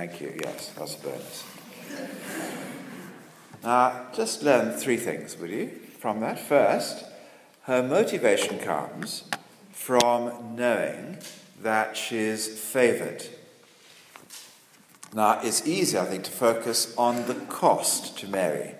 Thank 0.00 0.22
you. 0.22 0.32
Yes, 0.42 0.72
that's 0.78 0.94
a 0.94 0.98
bonus. 1.00 1.44
Now, 3.62 4.06
just 4.14 4.42
learn 4.42 4.72
three 4.72 4.96
things, 4.96 5.36
will 5.36 5.50
you, 5.50 5.68
from 5.98 6.20
that? 6.20 6.40
First, 6.40 7.04
her 7.64 7.82
motivation 7.82 8.58
comes 8.60 9.24
from 9.72 10.56
knowing 10.56 11.18
that 11.60 11.98
she's 11.98 12.48
favored. 12.48 13.26
Now, 15.12 15.40
it's 15.42 15.66
easy, 15.66 15.98
I 15.98 16.06
think, 16.06 16.24
to 16.24 16.30
focus 16.30 16.94
on 16.96 17.26
the 17.26 17.34
cost 17.34 18.18
to 18.20 18.26
Mary. 18.26 18.76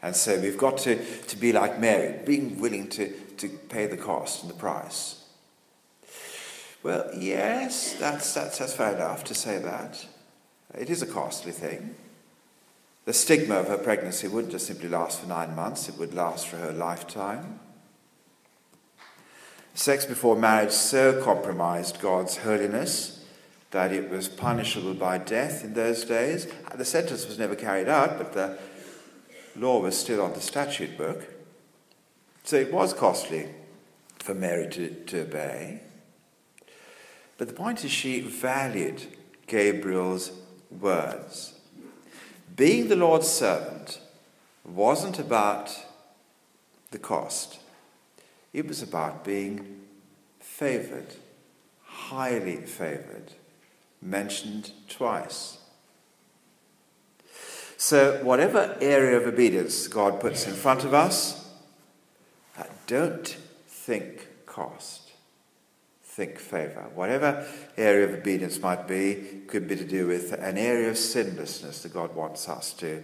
And 0.00 0.14
so 0.14 0.38
we've 0.38 0.56
got 0.56 0.78
to, 0.78 1.04
to 1.04 1.36
be 1.36 1.52
like 1.52 1.80
Mary, 1.80 2.20
being 2.24 2.60
willing 2.60 2.88
to, 2.90 3.10
to 3.38 3.48
pay 3.48 3.86
the 3.86 3.96
cost 3.96 4.42
and 4.42 4.50
the 4.52 4.56
price. 4.56 5.24
Well, 6.84 7.10
yes, 7.18 7.94
that's, 7.94 8.32
that's, 8.34 8.58
that's 8.58 8.74
fair 8.74 8.94
enough 8.94 9.24
to 9.24 9.34
say 9.34 9.58
that. 9.58 10.06
It 10.78 10.90
is 10.90 11.02
a 11.02 11.06
costly 11.06 11.52
thing. 11.52 11.94
The 13.04 13.12
stigma 13.12 13.56
of 13.56 13.68
her 13.68 13.78
pregnancy 13.78 14.28
wouldn't 14.28 14.52
just 14.52 14.66
simply 14.66 14.88
last 14.88 15.20
for 15.20 15.26
nine 15.26 15.54
months, 15.54 15.88
it 15.88 15.98
would 15.98 16.14
last 16.14 16.46
for 16.46 16.58
her 16.58 16.72
lifetime. 16.72 17.60
Sex 19.74 20.04
before 20.04 20.36
marriage 20.36 20.72
so 20.72 21.22
compromised 21.22 22.00
God's 22.00 22.38
holiness 22.38 23.24
that 23.70 23.92
it 23.92 24.10
was 24.10 24.28
punishable 24.28 24.94
by 24.94 25.18
death 25.18 25.64
in 25.64 25.74
those 25.74 26.04
days. 26.04 26.46
Uh, 26.70 26.76
the 26.76 26.84
sentence 26.84 27.26
was 27.26 27.38
never 27.38 27.54
carried 27.54 27.88
out, 27.88 28.18
but 28.18 28.32
the 28.32 28.58
law 29.56 29.80
was 29.80 29.96
still 29.96 30.20
on 30.20 30.32
the 30.32 30.40
statute 30.40 30.98
book. 30.98 31.26
So 32.42 32.56
it 32.56 32.72
was 32.72 32.92
costly 32.92 33.48
for 34.18 34.34
Mary 34.34 34.68
to, 34.70 34.90
to 35.06 35.22
obey. 35.22 35.80
But 37.38 37.48
the 37.48 37.54
point 37.54 37.84
is, 37.84 37.90
she 37.90 38.20
valued 38.20 39.02
Gabriel's 39.46 40.32
words. 40.70 41.54
Being 42.56 42.88
the 42.88 42.96
Lord's 42.96 43.28
servant 43.28 44.00
wasn't 44.64 45.18
about 45.18 45.76
the 46.90 46.98
cost, 46.98 47.60
it 48.52 48.66
was 48.66 48.82
about 48.82 49.24
being 49.24 49.80
favored, 50.40 51.14
highly 51.84 52.56
favored, 52.56 53.32
mentioned 54.02 54.72
twice. 54.88 55.58
So, 57.76 58.22
whatever 58.22 58.76
area 58.80 59.16
of 59.16 59.26
obedience 59.26 59.88
God 59.88 60.20
puts 60.20 60.46
in 60.46 60.52
front 60.52 60.84
of 60.84 60.92
us, 60.92 61.40
don't 62.90 63.36
think 63.68 64.26
cost 64.46 65.09
think 66.10 66.38
favor. 66.38 66.88
Whatever 66.94 67.46
area 67.76 68.08
of 68.08 68.14
obedience 68.14 68.60
might 68.60 68.88
be, 68.88 69.42
could 69.46 69.68
be 69.68 69.76
to 69.76 69.84
do 69.84 70.08
with 70.08 70.32
an 70.32 70.58
area 70.58 70.90
of 70.90 70.98
sinlessness 70.98 71.82
that 71.82 71.94
God 71.94 72.14
wants 72.16 72.48
us 72.48 72.72
to, 72.74 73.02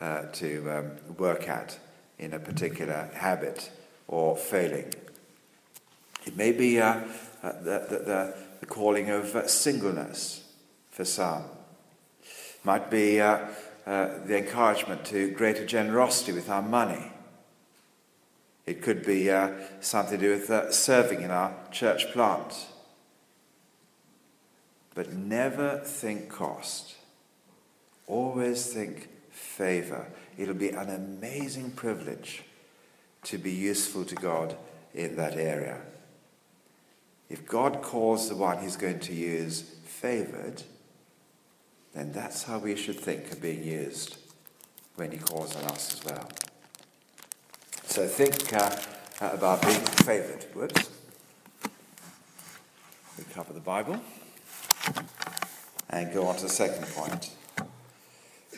uh, 0.00 0.22
to 0.32 0.70
um, 0.70 1.16
work 1.18 1.48
at 1.48 1.78
in 2.18 2.32
a 2.32 2.38
particular 2.38 3.10
habit 3.14 3.70
or 4.08 4.36
failing. 4.36 4.92
It 6.24 6.36
may 6.36 6.52
be 6.52 6.80
uh, 6.80 7.02
uh, 7.42 7.52
the, 7.60 7.86
the, 7.88 8.34
the, 8.60 8.66
calling 8.66 9.10
of 9.10 9.36
uh, 9.36 9.46
singleness 9.46 10.42
for 10.90 11.04
some. 11.04 11.44
It 12.22 12.64
might 12.64 12.90
be 12.90 13.20
uh, 13.20 13.46
uh, 13.86 14.18
the 14.24 14.38
encouragement 14.38 15.04
to 15.06 15.30
greater 15.32 15.66
generosity 15.66 16.32
with 16.32 16.48
our 16.48 16.62
money 16.62 17.10
it 18.70 18.82
could 18.82 19.04
be 19.04 19.28
uh, 19.28 19.50
something 19.80 20.16
to 20.16 20.24
do 20.24 20.30
with 20.30 20.48
uh, 20.48 20.70
serving 20.70 21.22
in 21.22 21.32
our 21.32 21.52
church 21.72 22.12
plant. 22.12 22.68
But 24.94 25.12
never 25.12 25.78
think 25.78 26.28
cost. 26.28 26.94
Always 28.06 28.72
think 28.72 29.08
favor. 29.32 30.06
It'll 30.38 30.54
be 30.54 30.68
an 30.68 30.88
amazing 30.88 31.72
privilege 31.72 32.44
to 33.24 33.38
be 33.38 33.50
useful 33.50 34.04
to 34.04 34.14
God 34.14 34.56
in 34.94 35.16
that 35.16 35.34
area. 35.34 35.80
If 37.28 37.46
God 37.46 37.82
calls 37.82 38.28
the 38.28 38.36
one 38.36 38.62
he's 38.62 38.76
going 38.76 39.00
to 39.00 39.12
use 39.12 39.62
favored, 39.84 40.62
then 41.92 42.12
that's 42.12 42.44
how 42.44 42.58
we 42.58 42.76
should 42.76 43.00
think 43.00 43.32
of 43.32 43.42
being 43.42 43.64
used 43.64 44.16
when 44.94 45.10
he 45.10 45.18
calls 45.18 45.56
on 45.56 45.64
us 45.64 45.94
as 45.94 46.04
well. 46.04 46.28
So 47.90 48.06
think 48.06 48.52
uh, 48.52 48.70
about 49.20 49.62
being 49.62 49.80
favoured. 49.80 50.44
Whoops. 50.54 50.88
We 53.18 53.24
cover 53.34 53.52
the 53.52 53.58
Bible 53.58 54.00
and 55.88 56.14
go 56.14 56.28
on 56.28 56.36
to 56.36 56.42
the 56.42 56.48
second 56.48 56.86
point, 56.94 57.30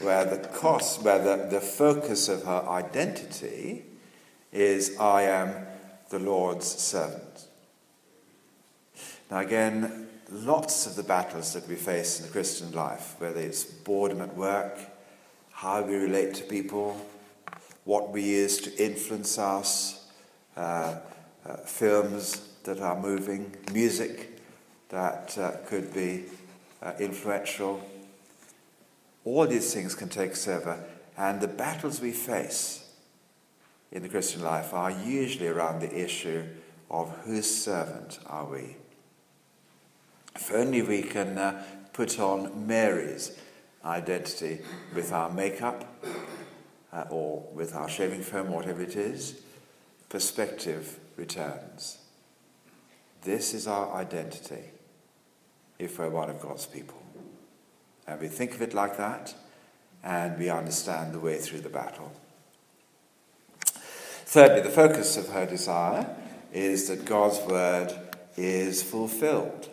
where 0.02 0.26
the 0.26 0.36
cost, 0.48 1.02
where 1.02 1.18
the, 1.18 1.46
the 1.48 1.62
focus 1.62 2.28
of 2.28 2.42
her 2.42 2.62
identity 2.68 3.86
is 4.52 4.98
I 4.98 5.22
am 5.22 5.66
the 6.10 6.18
Lord's 6.18 6.66
servant. 6.66 7.46
Now, 9.30 9.38
again, 9.38 10.08
lots 10.30 10.84
of 10.86 10.94
the 10.94 11.04
battles 11.04 11.54
that 11.54 11.66
we 11.66 11.76
face 11.76 12.20
in 12.20 12.26
the 12.26 12.32
Christian 12.32 12.70
life, 12.72 13.14
whether 13.18 13.40
it's 13.40 13.64
boredom 13.64 14.20
at 14.20 14.36
work, 14.36 14.78
how 15.52 15.80
we 15.80 15.94
relate 15.94 16.34
to 16.34 16.44
people, 16.44 17.00
what 17.84 18.10
we 18.10 18.22
use 18.22 18.58
to 18.60 18.84
influence 18.84 19.38
us, 19.38 20.06
uh, 20.56 20.96
uh, 21.44 21.56
films 21.64 22.48
that 22.64 22.80
are 22.80 23.00
moving, 23.00 23.54
music 23.72 24.38
that 24.88 25.36
uh, 25.38 25.52
could 25.66 25.92
be 25.92 26.24
uh, 26.82 26.92
influential. 27.00 27.84
All 29.24 29.46
these 29.46 29.72
things 29.72 29.94
can 29.94 30.08
take 30.08 30.32
us 30.32 30.48
and 31.16 31.40
the 31.40 31.48
battles 31.48 32.00
we 32.00 32.12
face 32.12 32.82
in 33.90 34.02
the 34.02 34.08
Christian 34.08 34.42
life 34.42 34.72
are 34.72 34.90
usually 34.90 35.48
around 35.48 35.80
the 35.80 36.04
issue 36.04 36.44
of 36.90 37.10
whose 37.24 37.62
servant 37.64 38.18
are 38.26 38.46
we? 38.46 38.76
If 40.34 40.52
only 40.52 40.82
we 40.82 41.02
can 41.02 41.36
uh, 41.36 41.64
put 41.92 42.18
on 42.18 42.66
Mary's 42.66 43.36
identity 43.84 44.60
with 44.94 45.12
our 45.12 45.30
makeup 45.30 45.84
uh, 46.92 47.04
or 47.10 47.48
with 47.52 47.74
our 47.74 47.88
shaving 47.88 48.22
foam, 48.22 48.50
whatever 48.50 48.82
it 48.82 48.96
is, 48.96 49.40
perspective 50.08 50.98
returns. 51.16 51.98
This 53.22 53.54
is 53.54 53.66
our 53.66 53.94
identity 53.94 54.70
if 55.78 55.98
we're 55.98 56.10
one 56.10 56.28
of 56.28 56.40
God's 56.40 56.66
people. 56.66 57.02
And 58.06 58.20
we 58.20 58.28
think 58.28 58.54
of 58.54 58.62
it 58.62 58.74
like 58.74 58.96
that, 58.96 59.34
and 60.02 60.38
we 60.38 60.50
understand 60.50 61.12
the 61.12 61.20
way 61.20 61.38
through 61.38 61.60
the 61.60 61.68
battle. 61.68 62.12
Thirdly, 63.64 64.60
the 64.60 64.70
focus 64.70 65.16
of 65.16 65.28
her 65.28 65.46
desire 65.46 66.16
is 66.52 66.88
that 66.88 67.04
God's 67.04 67.38
word 67.40 67.92
is 68.36 68.82
fulfilled. 68.82 69.68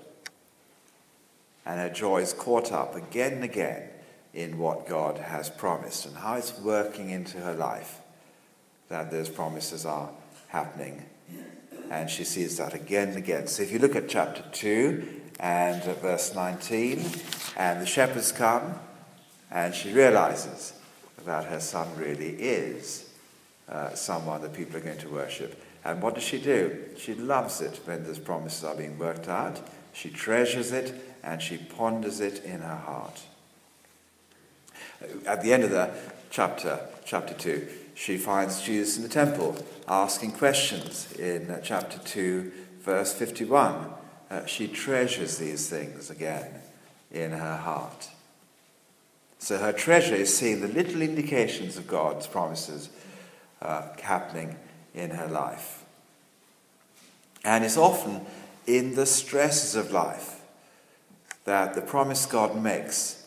And 1.65 1.79
her 1.79 1.89
joy 1.89 2.21
is 2.21 2.33
caught 2.33 2.71
up 2.71 2.95
again 2.95 3.33
and 3.33 3.43
again 3.43 3.89
in 4.33 4.57
what 4.57 4.87
God 4.87 5.17
has 5.17 5.49
promised 5.49 6.05
and 6.05 6.15
how 6.15 6.35
it's 6.35 6.57
working 6.59 7.09
into 7.09 7.37
her 7.39 7.53
life 7.53 7.99
that 8.89 9.11
those 9.11 9.29
promises 9.29 9.85
are 9.85 10.09
happening. 10.47 11.05
And 11.89 12.09
she 12.09 12.23
sees 12.23 12.57
that 12.57 12.73
again 12.73 13.09
and 13.09 13.17
again. 13.17 13.47
So 13.47 13.63
if 13.63 13.71
you 13.71 13.79
look 13.79 13.95
at 13.95 14.09
chapter 14.09 14.43
2 14.51 15.21
and 15.39 15.83
verse 15.83 16.35
19, 16.35 17.03
and 17.57 17.81
the 17.81 17.85
shepherds 17.85 18.31
come, 18.31 18.75
and 19.51 19.73
she 19.73 19.91
realizes 19.91 20.73
that 21.25 21.45
her 21.45 21.59
son 21.59 21.87
really 21.97 22.29
is 22.29 23.09
uh, 23.67 23.93
someone 23.93 24.41
that 24.41 24.53
people 24.53 24.77
are 24.77 24.81
going 24.81 24.97
to 24.99 25.09
worship. 25.09 25.61
And 25.83 26.01
what 26.01 26.15
does 26.15 26.23
she 26.23 26.39
do? 26.39 26.77
She 26.97 27.15
loves 27.15 27.61
it 27.61 27.79
when 27.85 28.03
those 28.03 28.19
promises 28.19 28.63
are 28.63 28.75
being 28.75 28.97
worked 28.97 29.27
out. 29.27 29.61
She 29.93 30.09
treasures 30.09 30.71
it 30.71 30.93
and 31.23 31.41
she 31.41 31.57
ponders 31.57 32.19
it 32.19 32.43
in 32.43 32.61
her 32.61 32.75
heart. 32.75 33.21
At 35.25 35.43
the 35.43 35.53
end 35.53 35.63
of 35.63 35.71
the 35.71 35.91
chapter, 36.29 36.79
chapter 37.05 37.33
2, 37.33 37.67
she 37.95 38.17
finds 38.17 38.61
Jesus 38.61 38.97
in 38.97 39.03
the 39.03 39.09
temple 39.09 39.55
asking 39.87 40.33
questions 40.33 41.11
in 41.13 41.49
uh, 41.49 41.59
chapter 41.61 41.99
2, 41.99 42.51
verse 42.81 43.13
51. 43.13 43.93
Uh, 44.29 44.45
she 44.45 44.67
treasures 44.67 45.37
these 45.37 45.69
things 45.69 46.09
again 46.09 46.61
in 47.11 47.31
her 47.31 47.57
heart. 47.57 48.09
So 49.39 49.57
her 49.57 49.71
treasure 49.71 50.15
is 50.15 50.35
seeing 50.35 50.61
the 50.61 50.67
little 50.67 51.01
indications 51.01 51.77
of 51.77 51.87
God's 51.87 52.27
promises 52.27 52.89
uh, 53.61 53.87
happening 54.01 54.57
in 54.93 55.11
her 55.11 55.27
life. 55.27 55.83
And 57.43 57.63
it's 57.63 57.77
often 57.77 58.25
in 58.67 58.95
the 58.95 59.05
stresses 59.05 59.75
of 59.75 59.91
life 59.91 60.41
that 61.45 61.73
the 61.73 61.81
promise 61.81 62.25
God 62.25 62.61
makes 62.61 63.18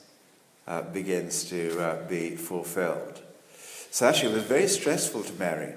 uh, 0.66 0.82
begins 0.82 1.44
to 1.44 1.78
uh, 1.80 2.08
be 2.08 2.36
fulfilled. 2.36 3.22
So 3.90 4.06
actually, 4.06 4.32
it 4.32 4.36
was 4.36 4.44
very 4.44 4.68
stressful 4.68 5.24
to 5.24 5.32
Mary 5.34 5.74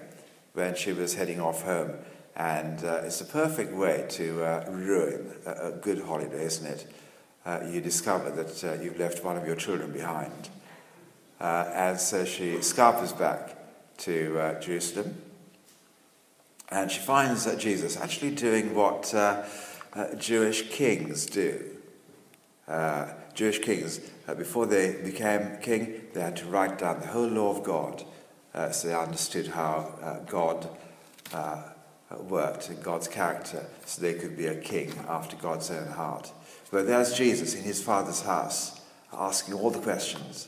when 0.54 0.76
she 0.76 0.94
was 0.94 1.16
heading 1.16 1.42
off 1.42 1.64
home. 1.64 1.94
And 2.36 2.84
uh, 2.84 3.02
it's 3.04 3.22
a 3.22 3.26
perfect 3.26 3.74
way 3.74 4.06
to 4.10 4.44
uh, 4.44 4.66
ruin 4.70 5.32
a, 5.46 5.68
a, 5.68 5.72
good 5.72 6.02
holiday, 6.02 6.44
isn't 6.46 6.68
it? 6.68 6.94
Uh, 7.46 7.62
you 7.70 7.82
discover 7.82 8.30
that 8.32 8.64
uh, 8.64 8.82
you've 8.82 9.00
left 9.00 9.24
one 9.24 9.38
of 9.38 9.46
your 9.46 9.56
children 9.56 9.92
behind. 9.92 10.50
and 11.40 12.00
so 12.00 12.26
she 12.26 12.62
scarpers 12.62 13.14
back 13.14 13.56
to 13.98 14.58
Jerusalem 14.62 15.16
and 16.70 16.92
she 16.92 17.00
finds 17.00 17.46
that 17.46 17.60
Jesus 17.60 17.96
actually 17.96 18.32
doing 18.32 18.74
what 18.74 19.14
Jewish 20.18 20.70
kings 20.70 21.26
do. 21.26 21.76
Uh, 22.68 23.08
Jewish 23.36 23.60
kings, 23.60 24.00
uh, 24.28 24.34
before 24.34 24.66
they 24.66 24.94
became 25.04 25.58
king, 25.62 26.02
they 26.14 26.22
had 26.22 26.38
to 26.38 26.46
write 26.46 26.80
down 26.80 27.00
the 27.02 27.08
whole 27.08 27.28
law 27.28 27.52
of 27.56 27.64
God 27.64 28.04
uh, 28.54 28.72
so 28.72 28.88
they 28.88 28.96
understood 28.96 29.48
how 29.48 29.94
uh, 30.02 30.20
God 30.22 30.68
worked 32.30 32.70
and 32.70 32.82
God's 32.82 33.10
character 33.10 33.66
so 33.86 34.02
they 34.02 34.14
could 34.14 34.38
be 34.38 34.48
a 34.48 34.56
king 34.56 34.94
after 35.10 35.36
God's 35.36 35.70
own 35.70 35.88
heart. 35.88 36.32
But 36.72 36.88
there's 36.88 37.14
Jesus 37.14 37.54
in 37.54 37.64
his 37.64 37.84
father's 37.84 38.22
house 38.22 38.80
asking 39.12 39.56
all 39.56 39.70
the 39.70 39.80
questions, 39.80 40.48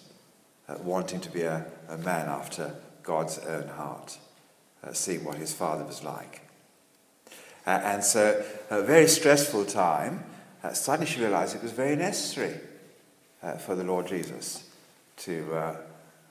wanting 0.79 1.19
to 1.19 1.29
be 1.29 1.41
a, 1.41 1.65
a 1.89 1.97
man 1.97 2.29
after 2.29 2.73
God's 3.03 3.39
own 3.39 3.67
heart 3.67 4.17
uh, 4.83 4.93
seeing 4.93 5.23
what 5.23 5.35
his 5.35 5.53
father 5.53 5.83
was 5.83 6.03
like. 6.03 6.41
Uh, 7.65 7.81
and 7.83 8.03
so, 8.03 8.43
a 8.69 8.81
very 8.81 9.07
stressful 9.07 9.65
time, 9.65 10.23
uh, 10.63 10.71
suddenly 10.73 11.11
she 11.11 11.19
realized 11.19 11.55
it 11.55 11.63
was 11.63 11.71
very 11.71 11.95
necessary 11.95 12.59
uh, 13.41 13.53
for 13.53 13.75
the 13.75 13.83
Lord 13.83 14.07
Jesus 14.07 14.69
to 15.17 15.53
uh, 15.53 15.75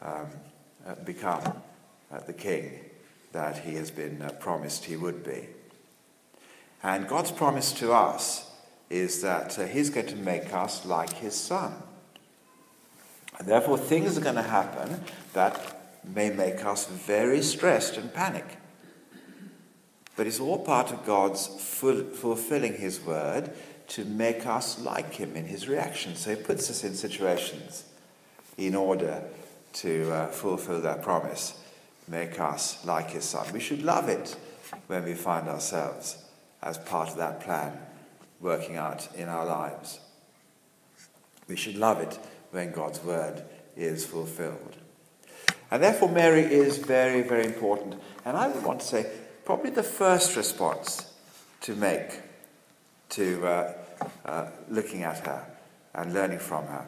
um, 0.03 0.27
uh, 0.87 0.95
become 1.05 1.43
the 2.27 2.33
king 2.33 2.81
that 3.33 3.59
he 3.59 3.75
has 3.75 3.91
been 3.91 4.31
promised 4.41 4.85
he 4.85 4.97
would 4.97 5.25
be. 5.25 5.49
And 6.83 7.09
God's 7.09 7.33
promise 7.33 7.73
to 7.75 7.93
us 7.93 8.51
is 8.89 9.21
that 9.23 9.55
he's 9.73 9.91
going 9.91 10.07
to 10.07 10.17
make 10.17 10.55
us 10.55 10.87
like 10.87 11.13
his 11.15 11.35
son. 11.35 11.75
And 13.39 13.47
therefore, 13.47 13.77
things 13.77 14.17
are 14.17 14.23
going 14.23 14.37
to 14.37 14.43
happen 14.43 15.03
that 15.35 15.77
may 16.05 16.31
make 16.31 16.65
us 16.65 16.87
very 16.87 17.43
stressed 17.43 17.97
and 17.97 18.13
panic. 18.13 18.47
But 20.17 20.27
it's 20.27 20.41
all 20.41 20.59
part 20.59 20.93
of 20.93 21.05
God's 21.05 21.47
fulfilling 21.47 22.75
His 22.75 23.01
word 23.01 23.53
to 23.89 24.05
make 24.05 24.47
us 24.47 24.81
like 24.81 25.15
Him 25.15 25.37
in 25.37 25.45
His 25.45 25.69
reaction. 25.69 26.17
So 26.17 26.31
He 26.31 26.37
puts 26.37 26.71
us 26.71 26.85
in 26.85 26.95
situations 26.95 27.85
in 28.57 28.75
order 28.75 29.23
to 29.75 30.11
uh, 30.11 30.27
fulfill 30.29 30.81
that 30.81 31.03
promise, 31.03 31.61
make 32.09 32.41
us 32.41 32.85
like 32.85 33.11
His 33.11 33.25
Son. 33.25 33.47
We 33.53 33.61
should 33.61 33.83
love 33.83 34.09
it 34.09 34.37
when 34.87 35.05
we 35.05 35.15
find 35.15 35.49
ourselves 35.49 36.25
as 36.63 36.79
part 36.79 37.11
of 37.11 37.17
that 37.17 37.41
plan 37.41 37.79
working 38.41 38.77
out 38.77 39.09
in 39.15 39.29
our 39.29 39.47
lives. 39.47 40.01
We 41.49 41.57
should 41.57 41.77
love 41.77 42.01
it 42.01 42.19
when 42.51 42.73
God's 42.73 43.03
word 43.03 43.43
is 43.77 44.05
fulfilled. 44.05 44.77
And 45.71 45.83
therefore, 45.83 46.09
Mary 46.09 46.43
is 46.43 46.79
very, 46.79 47.23
very 47.23 47.45
important. 47.45 48.01
And 48.25 48.37
I 48.37 48.49
would 48.49 48.65
want 48.65 48.81
to 48.81 48.87
say, 48.87 49.07
probably 49.45 49.71
the 49.71 49.83
first 49.83 50.37
response 50.37 51.13
to 51.63 51.75
make 51.75 52.21
to 53.11 53.47
uh, 53.47 53.73
uh, 54.25 54.47
looking 54.69 55.03
at 55.03 55.27
her 55.27 55.47
and 55.95 56.13
learning 56.13 56.39
from 56.39 56.67
her 56.67 56.87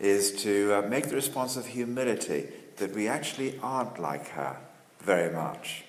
is 0.00 0.42
to 0.42 0.72
uh, 0.74 0.88
make 0.88 1.08
the 1.08 1.14
response 1.14 1.56
of 1.56 1.66
humility 1.66 2.48
that 2.76 2.94
we 2.94 3.06
actually 3.06 3.58
aren't 3.62 3.98
like 3.98 4.28
her 4.28 4.56
very 5.00 5.32
much. 5.32 5.84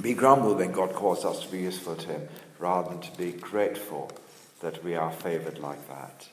Be 0.00 0.14
grumble 0.14 0.54
when 0.54 0.72
God 0.72 0.92
calls 0.92 1.24
us 1.24 1.40
to 1.40 1.50
be 1.50 1.60
useful 1.60 1.96
to 1.96 2.08
Him 2.08 2.28
rather 2.58 2.90
than 2.90 3.00
to 3.00 3.18
be 3.18 3.32
grateful 3.32 4.10
that 4.60 4.84
we 4.84 4.94
are 4.94 5.10
favored 5.10 5.58
like 5.58 5.88
that. 5.88 6.28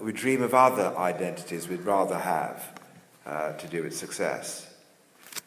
We 0.00 0.12
dream 0.12 0.42
of 0.42 0.54
other 0.54 0.96
identities 0.96 1.68
we'd 1.68 1.82
rather 1.82 2.18
have 2.18 2.80
uh, 3.26 3.52
to 3.54 3.66
do 3.66 3.82
with 3.82 3.96
success, 3.96 4.72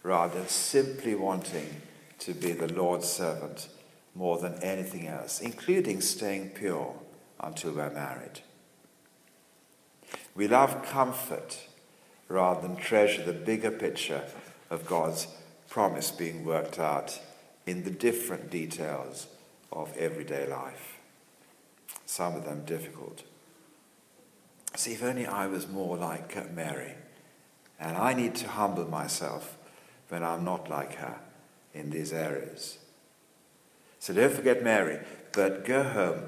rather 0.04 0.39
than 0.39 0.47
simply 0.47 1.15
wanting 1.15 1.82
to 2.19 2.34
be 2.34 2.52
the 2.52 2.71
Lord's 2.73 3.08
servant 3.08 3.69
more 4.15 4.38
than 4.38 4.62
anything 4.62 5.08
else, 5.08 5.39
including 5.39 6.02
staying 6.02 6.49
pure 6.52 6.95
until 7.39 7.71
we're 7.71 7.89
married. 7.89 8.41
We 10.36 10.47
love 10.47 10.86
comfort 10.86 11.67
rather 12.28 12.62
than 12.62 12.76
treasure 12.76 13.23
the 13.23 13.34
bigger 13.34 13.71
picture 13.71 14.23
of 14.69 14.86
God's 14.86 15.28
promise 15.69 16.12
being 16.12 16.45
worked 16.45 16.80
out 16.80 17.19
in 17.65 17.84
the 17.84 17.91
different 17.91 18.49
details 18.49 19.28
of 19.71 19.95
everyday 19.97 20.47
life, 20.47 20.97
some 22.06 22.36
of 22.36 22.45
them 22.45 22.63
difficult. 22.65 23.23
See, 24.76 24.93
if 24.93 25.04
only 25.04 25.26
I 25.26 25.47
was 25.47 25.67
more 25.67 25.97
like 25.97 26.54
Mary 26.54 26.93
and 27.80 27.97
I 27.97 28.13
need 28.13 28.36
to 28.36 28.47
humble 28.47 28.88
myself 28.88 29.58
when 30.10 30.23
I'm 30.23 30.43
not 30.43 30.69
like 30.69 30.95
her 30.95 31.19
in 31.73 31.89
these 31.89 32.13
areas. 32.13 32.78
So 34.04 34.13
don't 34.13 34.34
forget 34.34 34.62
Mary, 34.62 35.00
but 35.32 35.63
go 35.63 35.82
home 35.82 36.24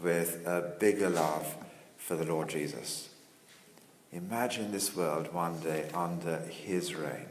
with 0.00 0.46
a 0.46 0.76
bigger 0.78 1.10
love 1.10 1.56
for 1.98 2.14
the 2.14 2.24
Lord 2.24 2.48
Jesus. 2.48 3.08
Imagine 4.12 4.70
this 4.70 4.94
world 4.94 5.34
one 5.34 5.58
day 5.58 5.88
under 5.92 6.38
his 6.38 6.94
reign 6.94 7.26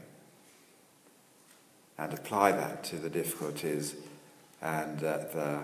and 1.97 2.11
apply 2.11 2.51
that 2.51 2.83
to 2.83 2.97
the 2.97 3.09
difficulties 3.09 3.95
and 4.61 5.01
uh, 5.01 5.19
the 5.33 5.63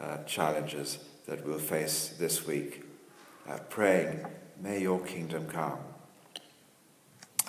uh, 0.00 0.24
challenges 0.24 0.96
that 1.26 1.46
we'll 1.46 1.58
face 1.58 2.14
this 2.18 2.46
week. 2.46 2.82
Uh, 3.46 3.58
praying, 3.68 4.24
may 4.58 4.80
your 4.80 5.00
kingdom 5.00 5.48
come 5.48 5.80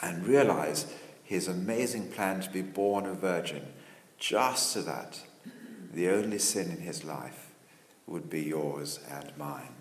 and 0.04 0.28
realize 0.28 0.94
his 1.24 1.48
amazing 1.48 2.10
plan 2.10 2.42
to 2.42 2.50
be 2.50 2.62
born 2.62 3.06
a 3.06 3.14
virgin 3.14 3.66
just 4.20 4.72
so 4.72 4.82
that 4.82 5.22
the 5.98 6.10
only 6.10 6.38
sin 6.38 6.70
in 6.70 6.78
his 6.78 7.04
life 7.04 7.50
would 8.06 8.30
be 8.30 8.44
yours 8.44 9.00
and 9.10 9.36
mine. 9.36 9.74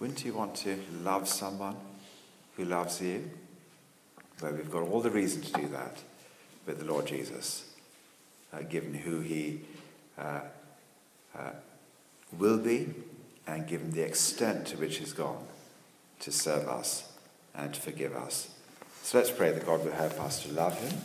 Wouldn't 0.00 0.24
you 0.24 0.34
want 0.34 0.56
to 0.56 0.76
love 1.04 1.28
someone 1.28 1.76
who 2.56 2.64
loves 2.64 3.00
you? 3.00 3.30
Well, 4.42 4.54
we've 4.54 4.70
got 4.70 4.82
all 4.82 5.00
the 5.00 5.10
reason 5.10 5.42
to 5.42 5.52
do 5.52 5.68
that 5.68 5.98
with 6.66 6.80
the 6.80 6.84
Lord 6.84 7.06
Jesus, 7.06 7.70
uh, 8.52 8.62
given 8.62 8.92
who 8.92 9.20
he 9.20 9.60
uh, 10.18 10.40
uh, 11.38 11.50
will 12.36 12.58
be 12.58 12.88
and 13.46 13.68
given 13.68 13.92
the 13.92 14.02
extent 14.02 14.66
to 14.66 14.76
which 14.78 14.96
he's 14.96 15.12
gone 15.12 15.44
to 16.18 16.32
serve 16.32 16.66
us 16.66 17.12
and 17.54 17.72
to 17.72 17.80
forgive 17.80 18.16
us. 18.16 18.50
So 19.04 19.18
let's 19.18 19.30
pray 19.30 19.52
that 19.52 19.64
God 19.64 19.84
will 19.84 19.92
help 19.92 20.20
us 20.20 20.42
to 20.42 20.52
love 20.52 20.76
him. 20.80 20.98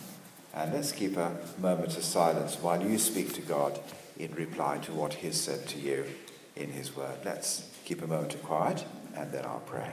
And 0.54 0.74
let's 0.74 0.92
keep 0.92 1.18
a 1.18 1.36
moment 1.60 1.98
of 1.98 2.04
silence 2.04 2.58
while 2.62 2.82
you 2.82 2.98
speak 3.00 3.34
to 3.34 3.42
God 3.42 3.80
in 4.18 4.34
reply 4.36 4.78
to 4.80 4.94
what 4.94 5.16
he 5.16 5.32
said 5.32 5.68
to 5.70 5.80
you 5.80 6.06
in 6.56 6.70
his 6.70 6.96
word. 6.96 7.18
Let's 7.26 7.68
keep 7.86 8.04
a 8.04 8.08
moment 8.08 8.36
of 8.36 8.44
quiet 8.44 8.86
and 9.16 9.32
then 9.32 9.46
I'll 9.46 9.64
pray. 9.66 9.92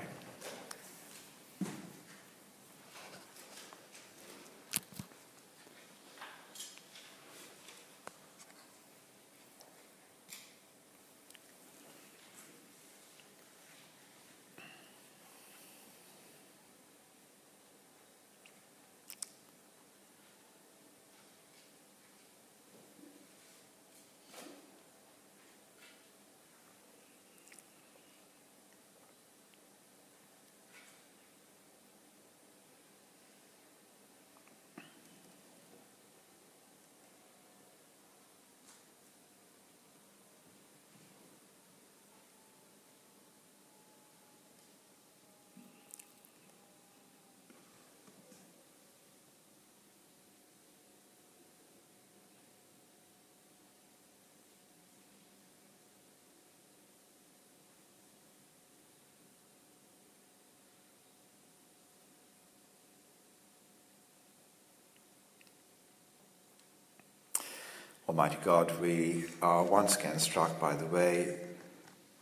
Almighty 68.10 68.38
God, 68.42 68.72
we 68.80 69.26
are 69.40 69.62
once 69.62 69.94
again 69.94 70.18
struck 70.18 70.58
by 70.58 70.74
the 70.74 70.84
way 70.84 71.38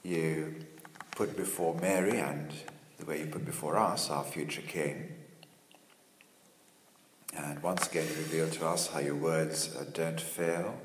you 0.03 0.55
put 1.13 1.35
before 1.35 1.75
Mary 1.77 2.19
and 2.19 2.53
the 2.99 3.07
way 3.07 3.21
you 3.21 3.25
put 3.25 3.47
before 3.47 3.79
us 3.79 4.11
our 4.11 4.23
future 4.23 4.61
King. 4.61 5.11
And 7.35 7.63
once 7.63 7.89
again, 7.89 8.07
you 8.07 8.17
reveal 8.17 8.51
to 8.51 8.67
us 8.67 8.89
how 8.89 8.99
your 8.99 9.15
words 9.15 9.75
uh, 9.75 9.87
don't 9.95 10.21
fail. 10.21 10.79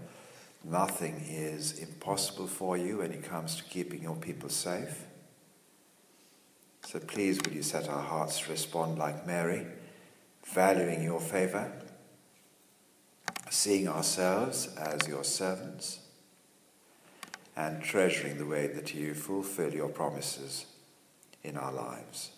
Nothing 0.63 1.21
is 1.27 1.79
impossible 1.79 2.47
for 2.47 2.77
you 2.77 2.99
when 2.99 3.11
it 3.11 3.25
comes 3.25 3.57
to 3.57 3.65
keeping 3.65 4.03
your 4.03 4.15
people 4.15 4.47
safe. 4.47 5.03
So 6.85 6.99
please, 6.99 7.41
would 7.43 7.53
you 7.53 7.61
set 7.63 7.89
our 7.89 8.03
hearts 8.03 8.39
to 8.39 8.51
respond 8.51 8.99
like 8.99 9.27
Mary, 9.27 9.67
valuing 10.45 11.03
your 11.03 11.19
favor 11.19 11.73
seeing 13.53 13.87
ourselves 13.87 14.67
as 14.77 15.07
your 15.07 15.23
servants, 15.23 15.99
and 17.55 17.83
treasuring 17.83 18.39
the 18.39 18.45
way 18.45 18.65
that 18.65 18.95
you 18.95 19.13
fulfill 19.13 19.71
your 19.71 19.89
promises 19.89 20.65
in 21.43 21.55
our 21.55 21.71
lives. 21.71 22.31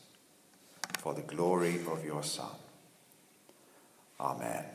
For 1.00 1.14
the 1.14 1.22
glory 1.22 1.80
of 1.90 2.04
your 2.04 2.22
Son. 2.22 2.52
Amen. 4.20 4.75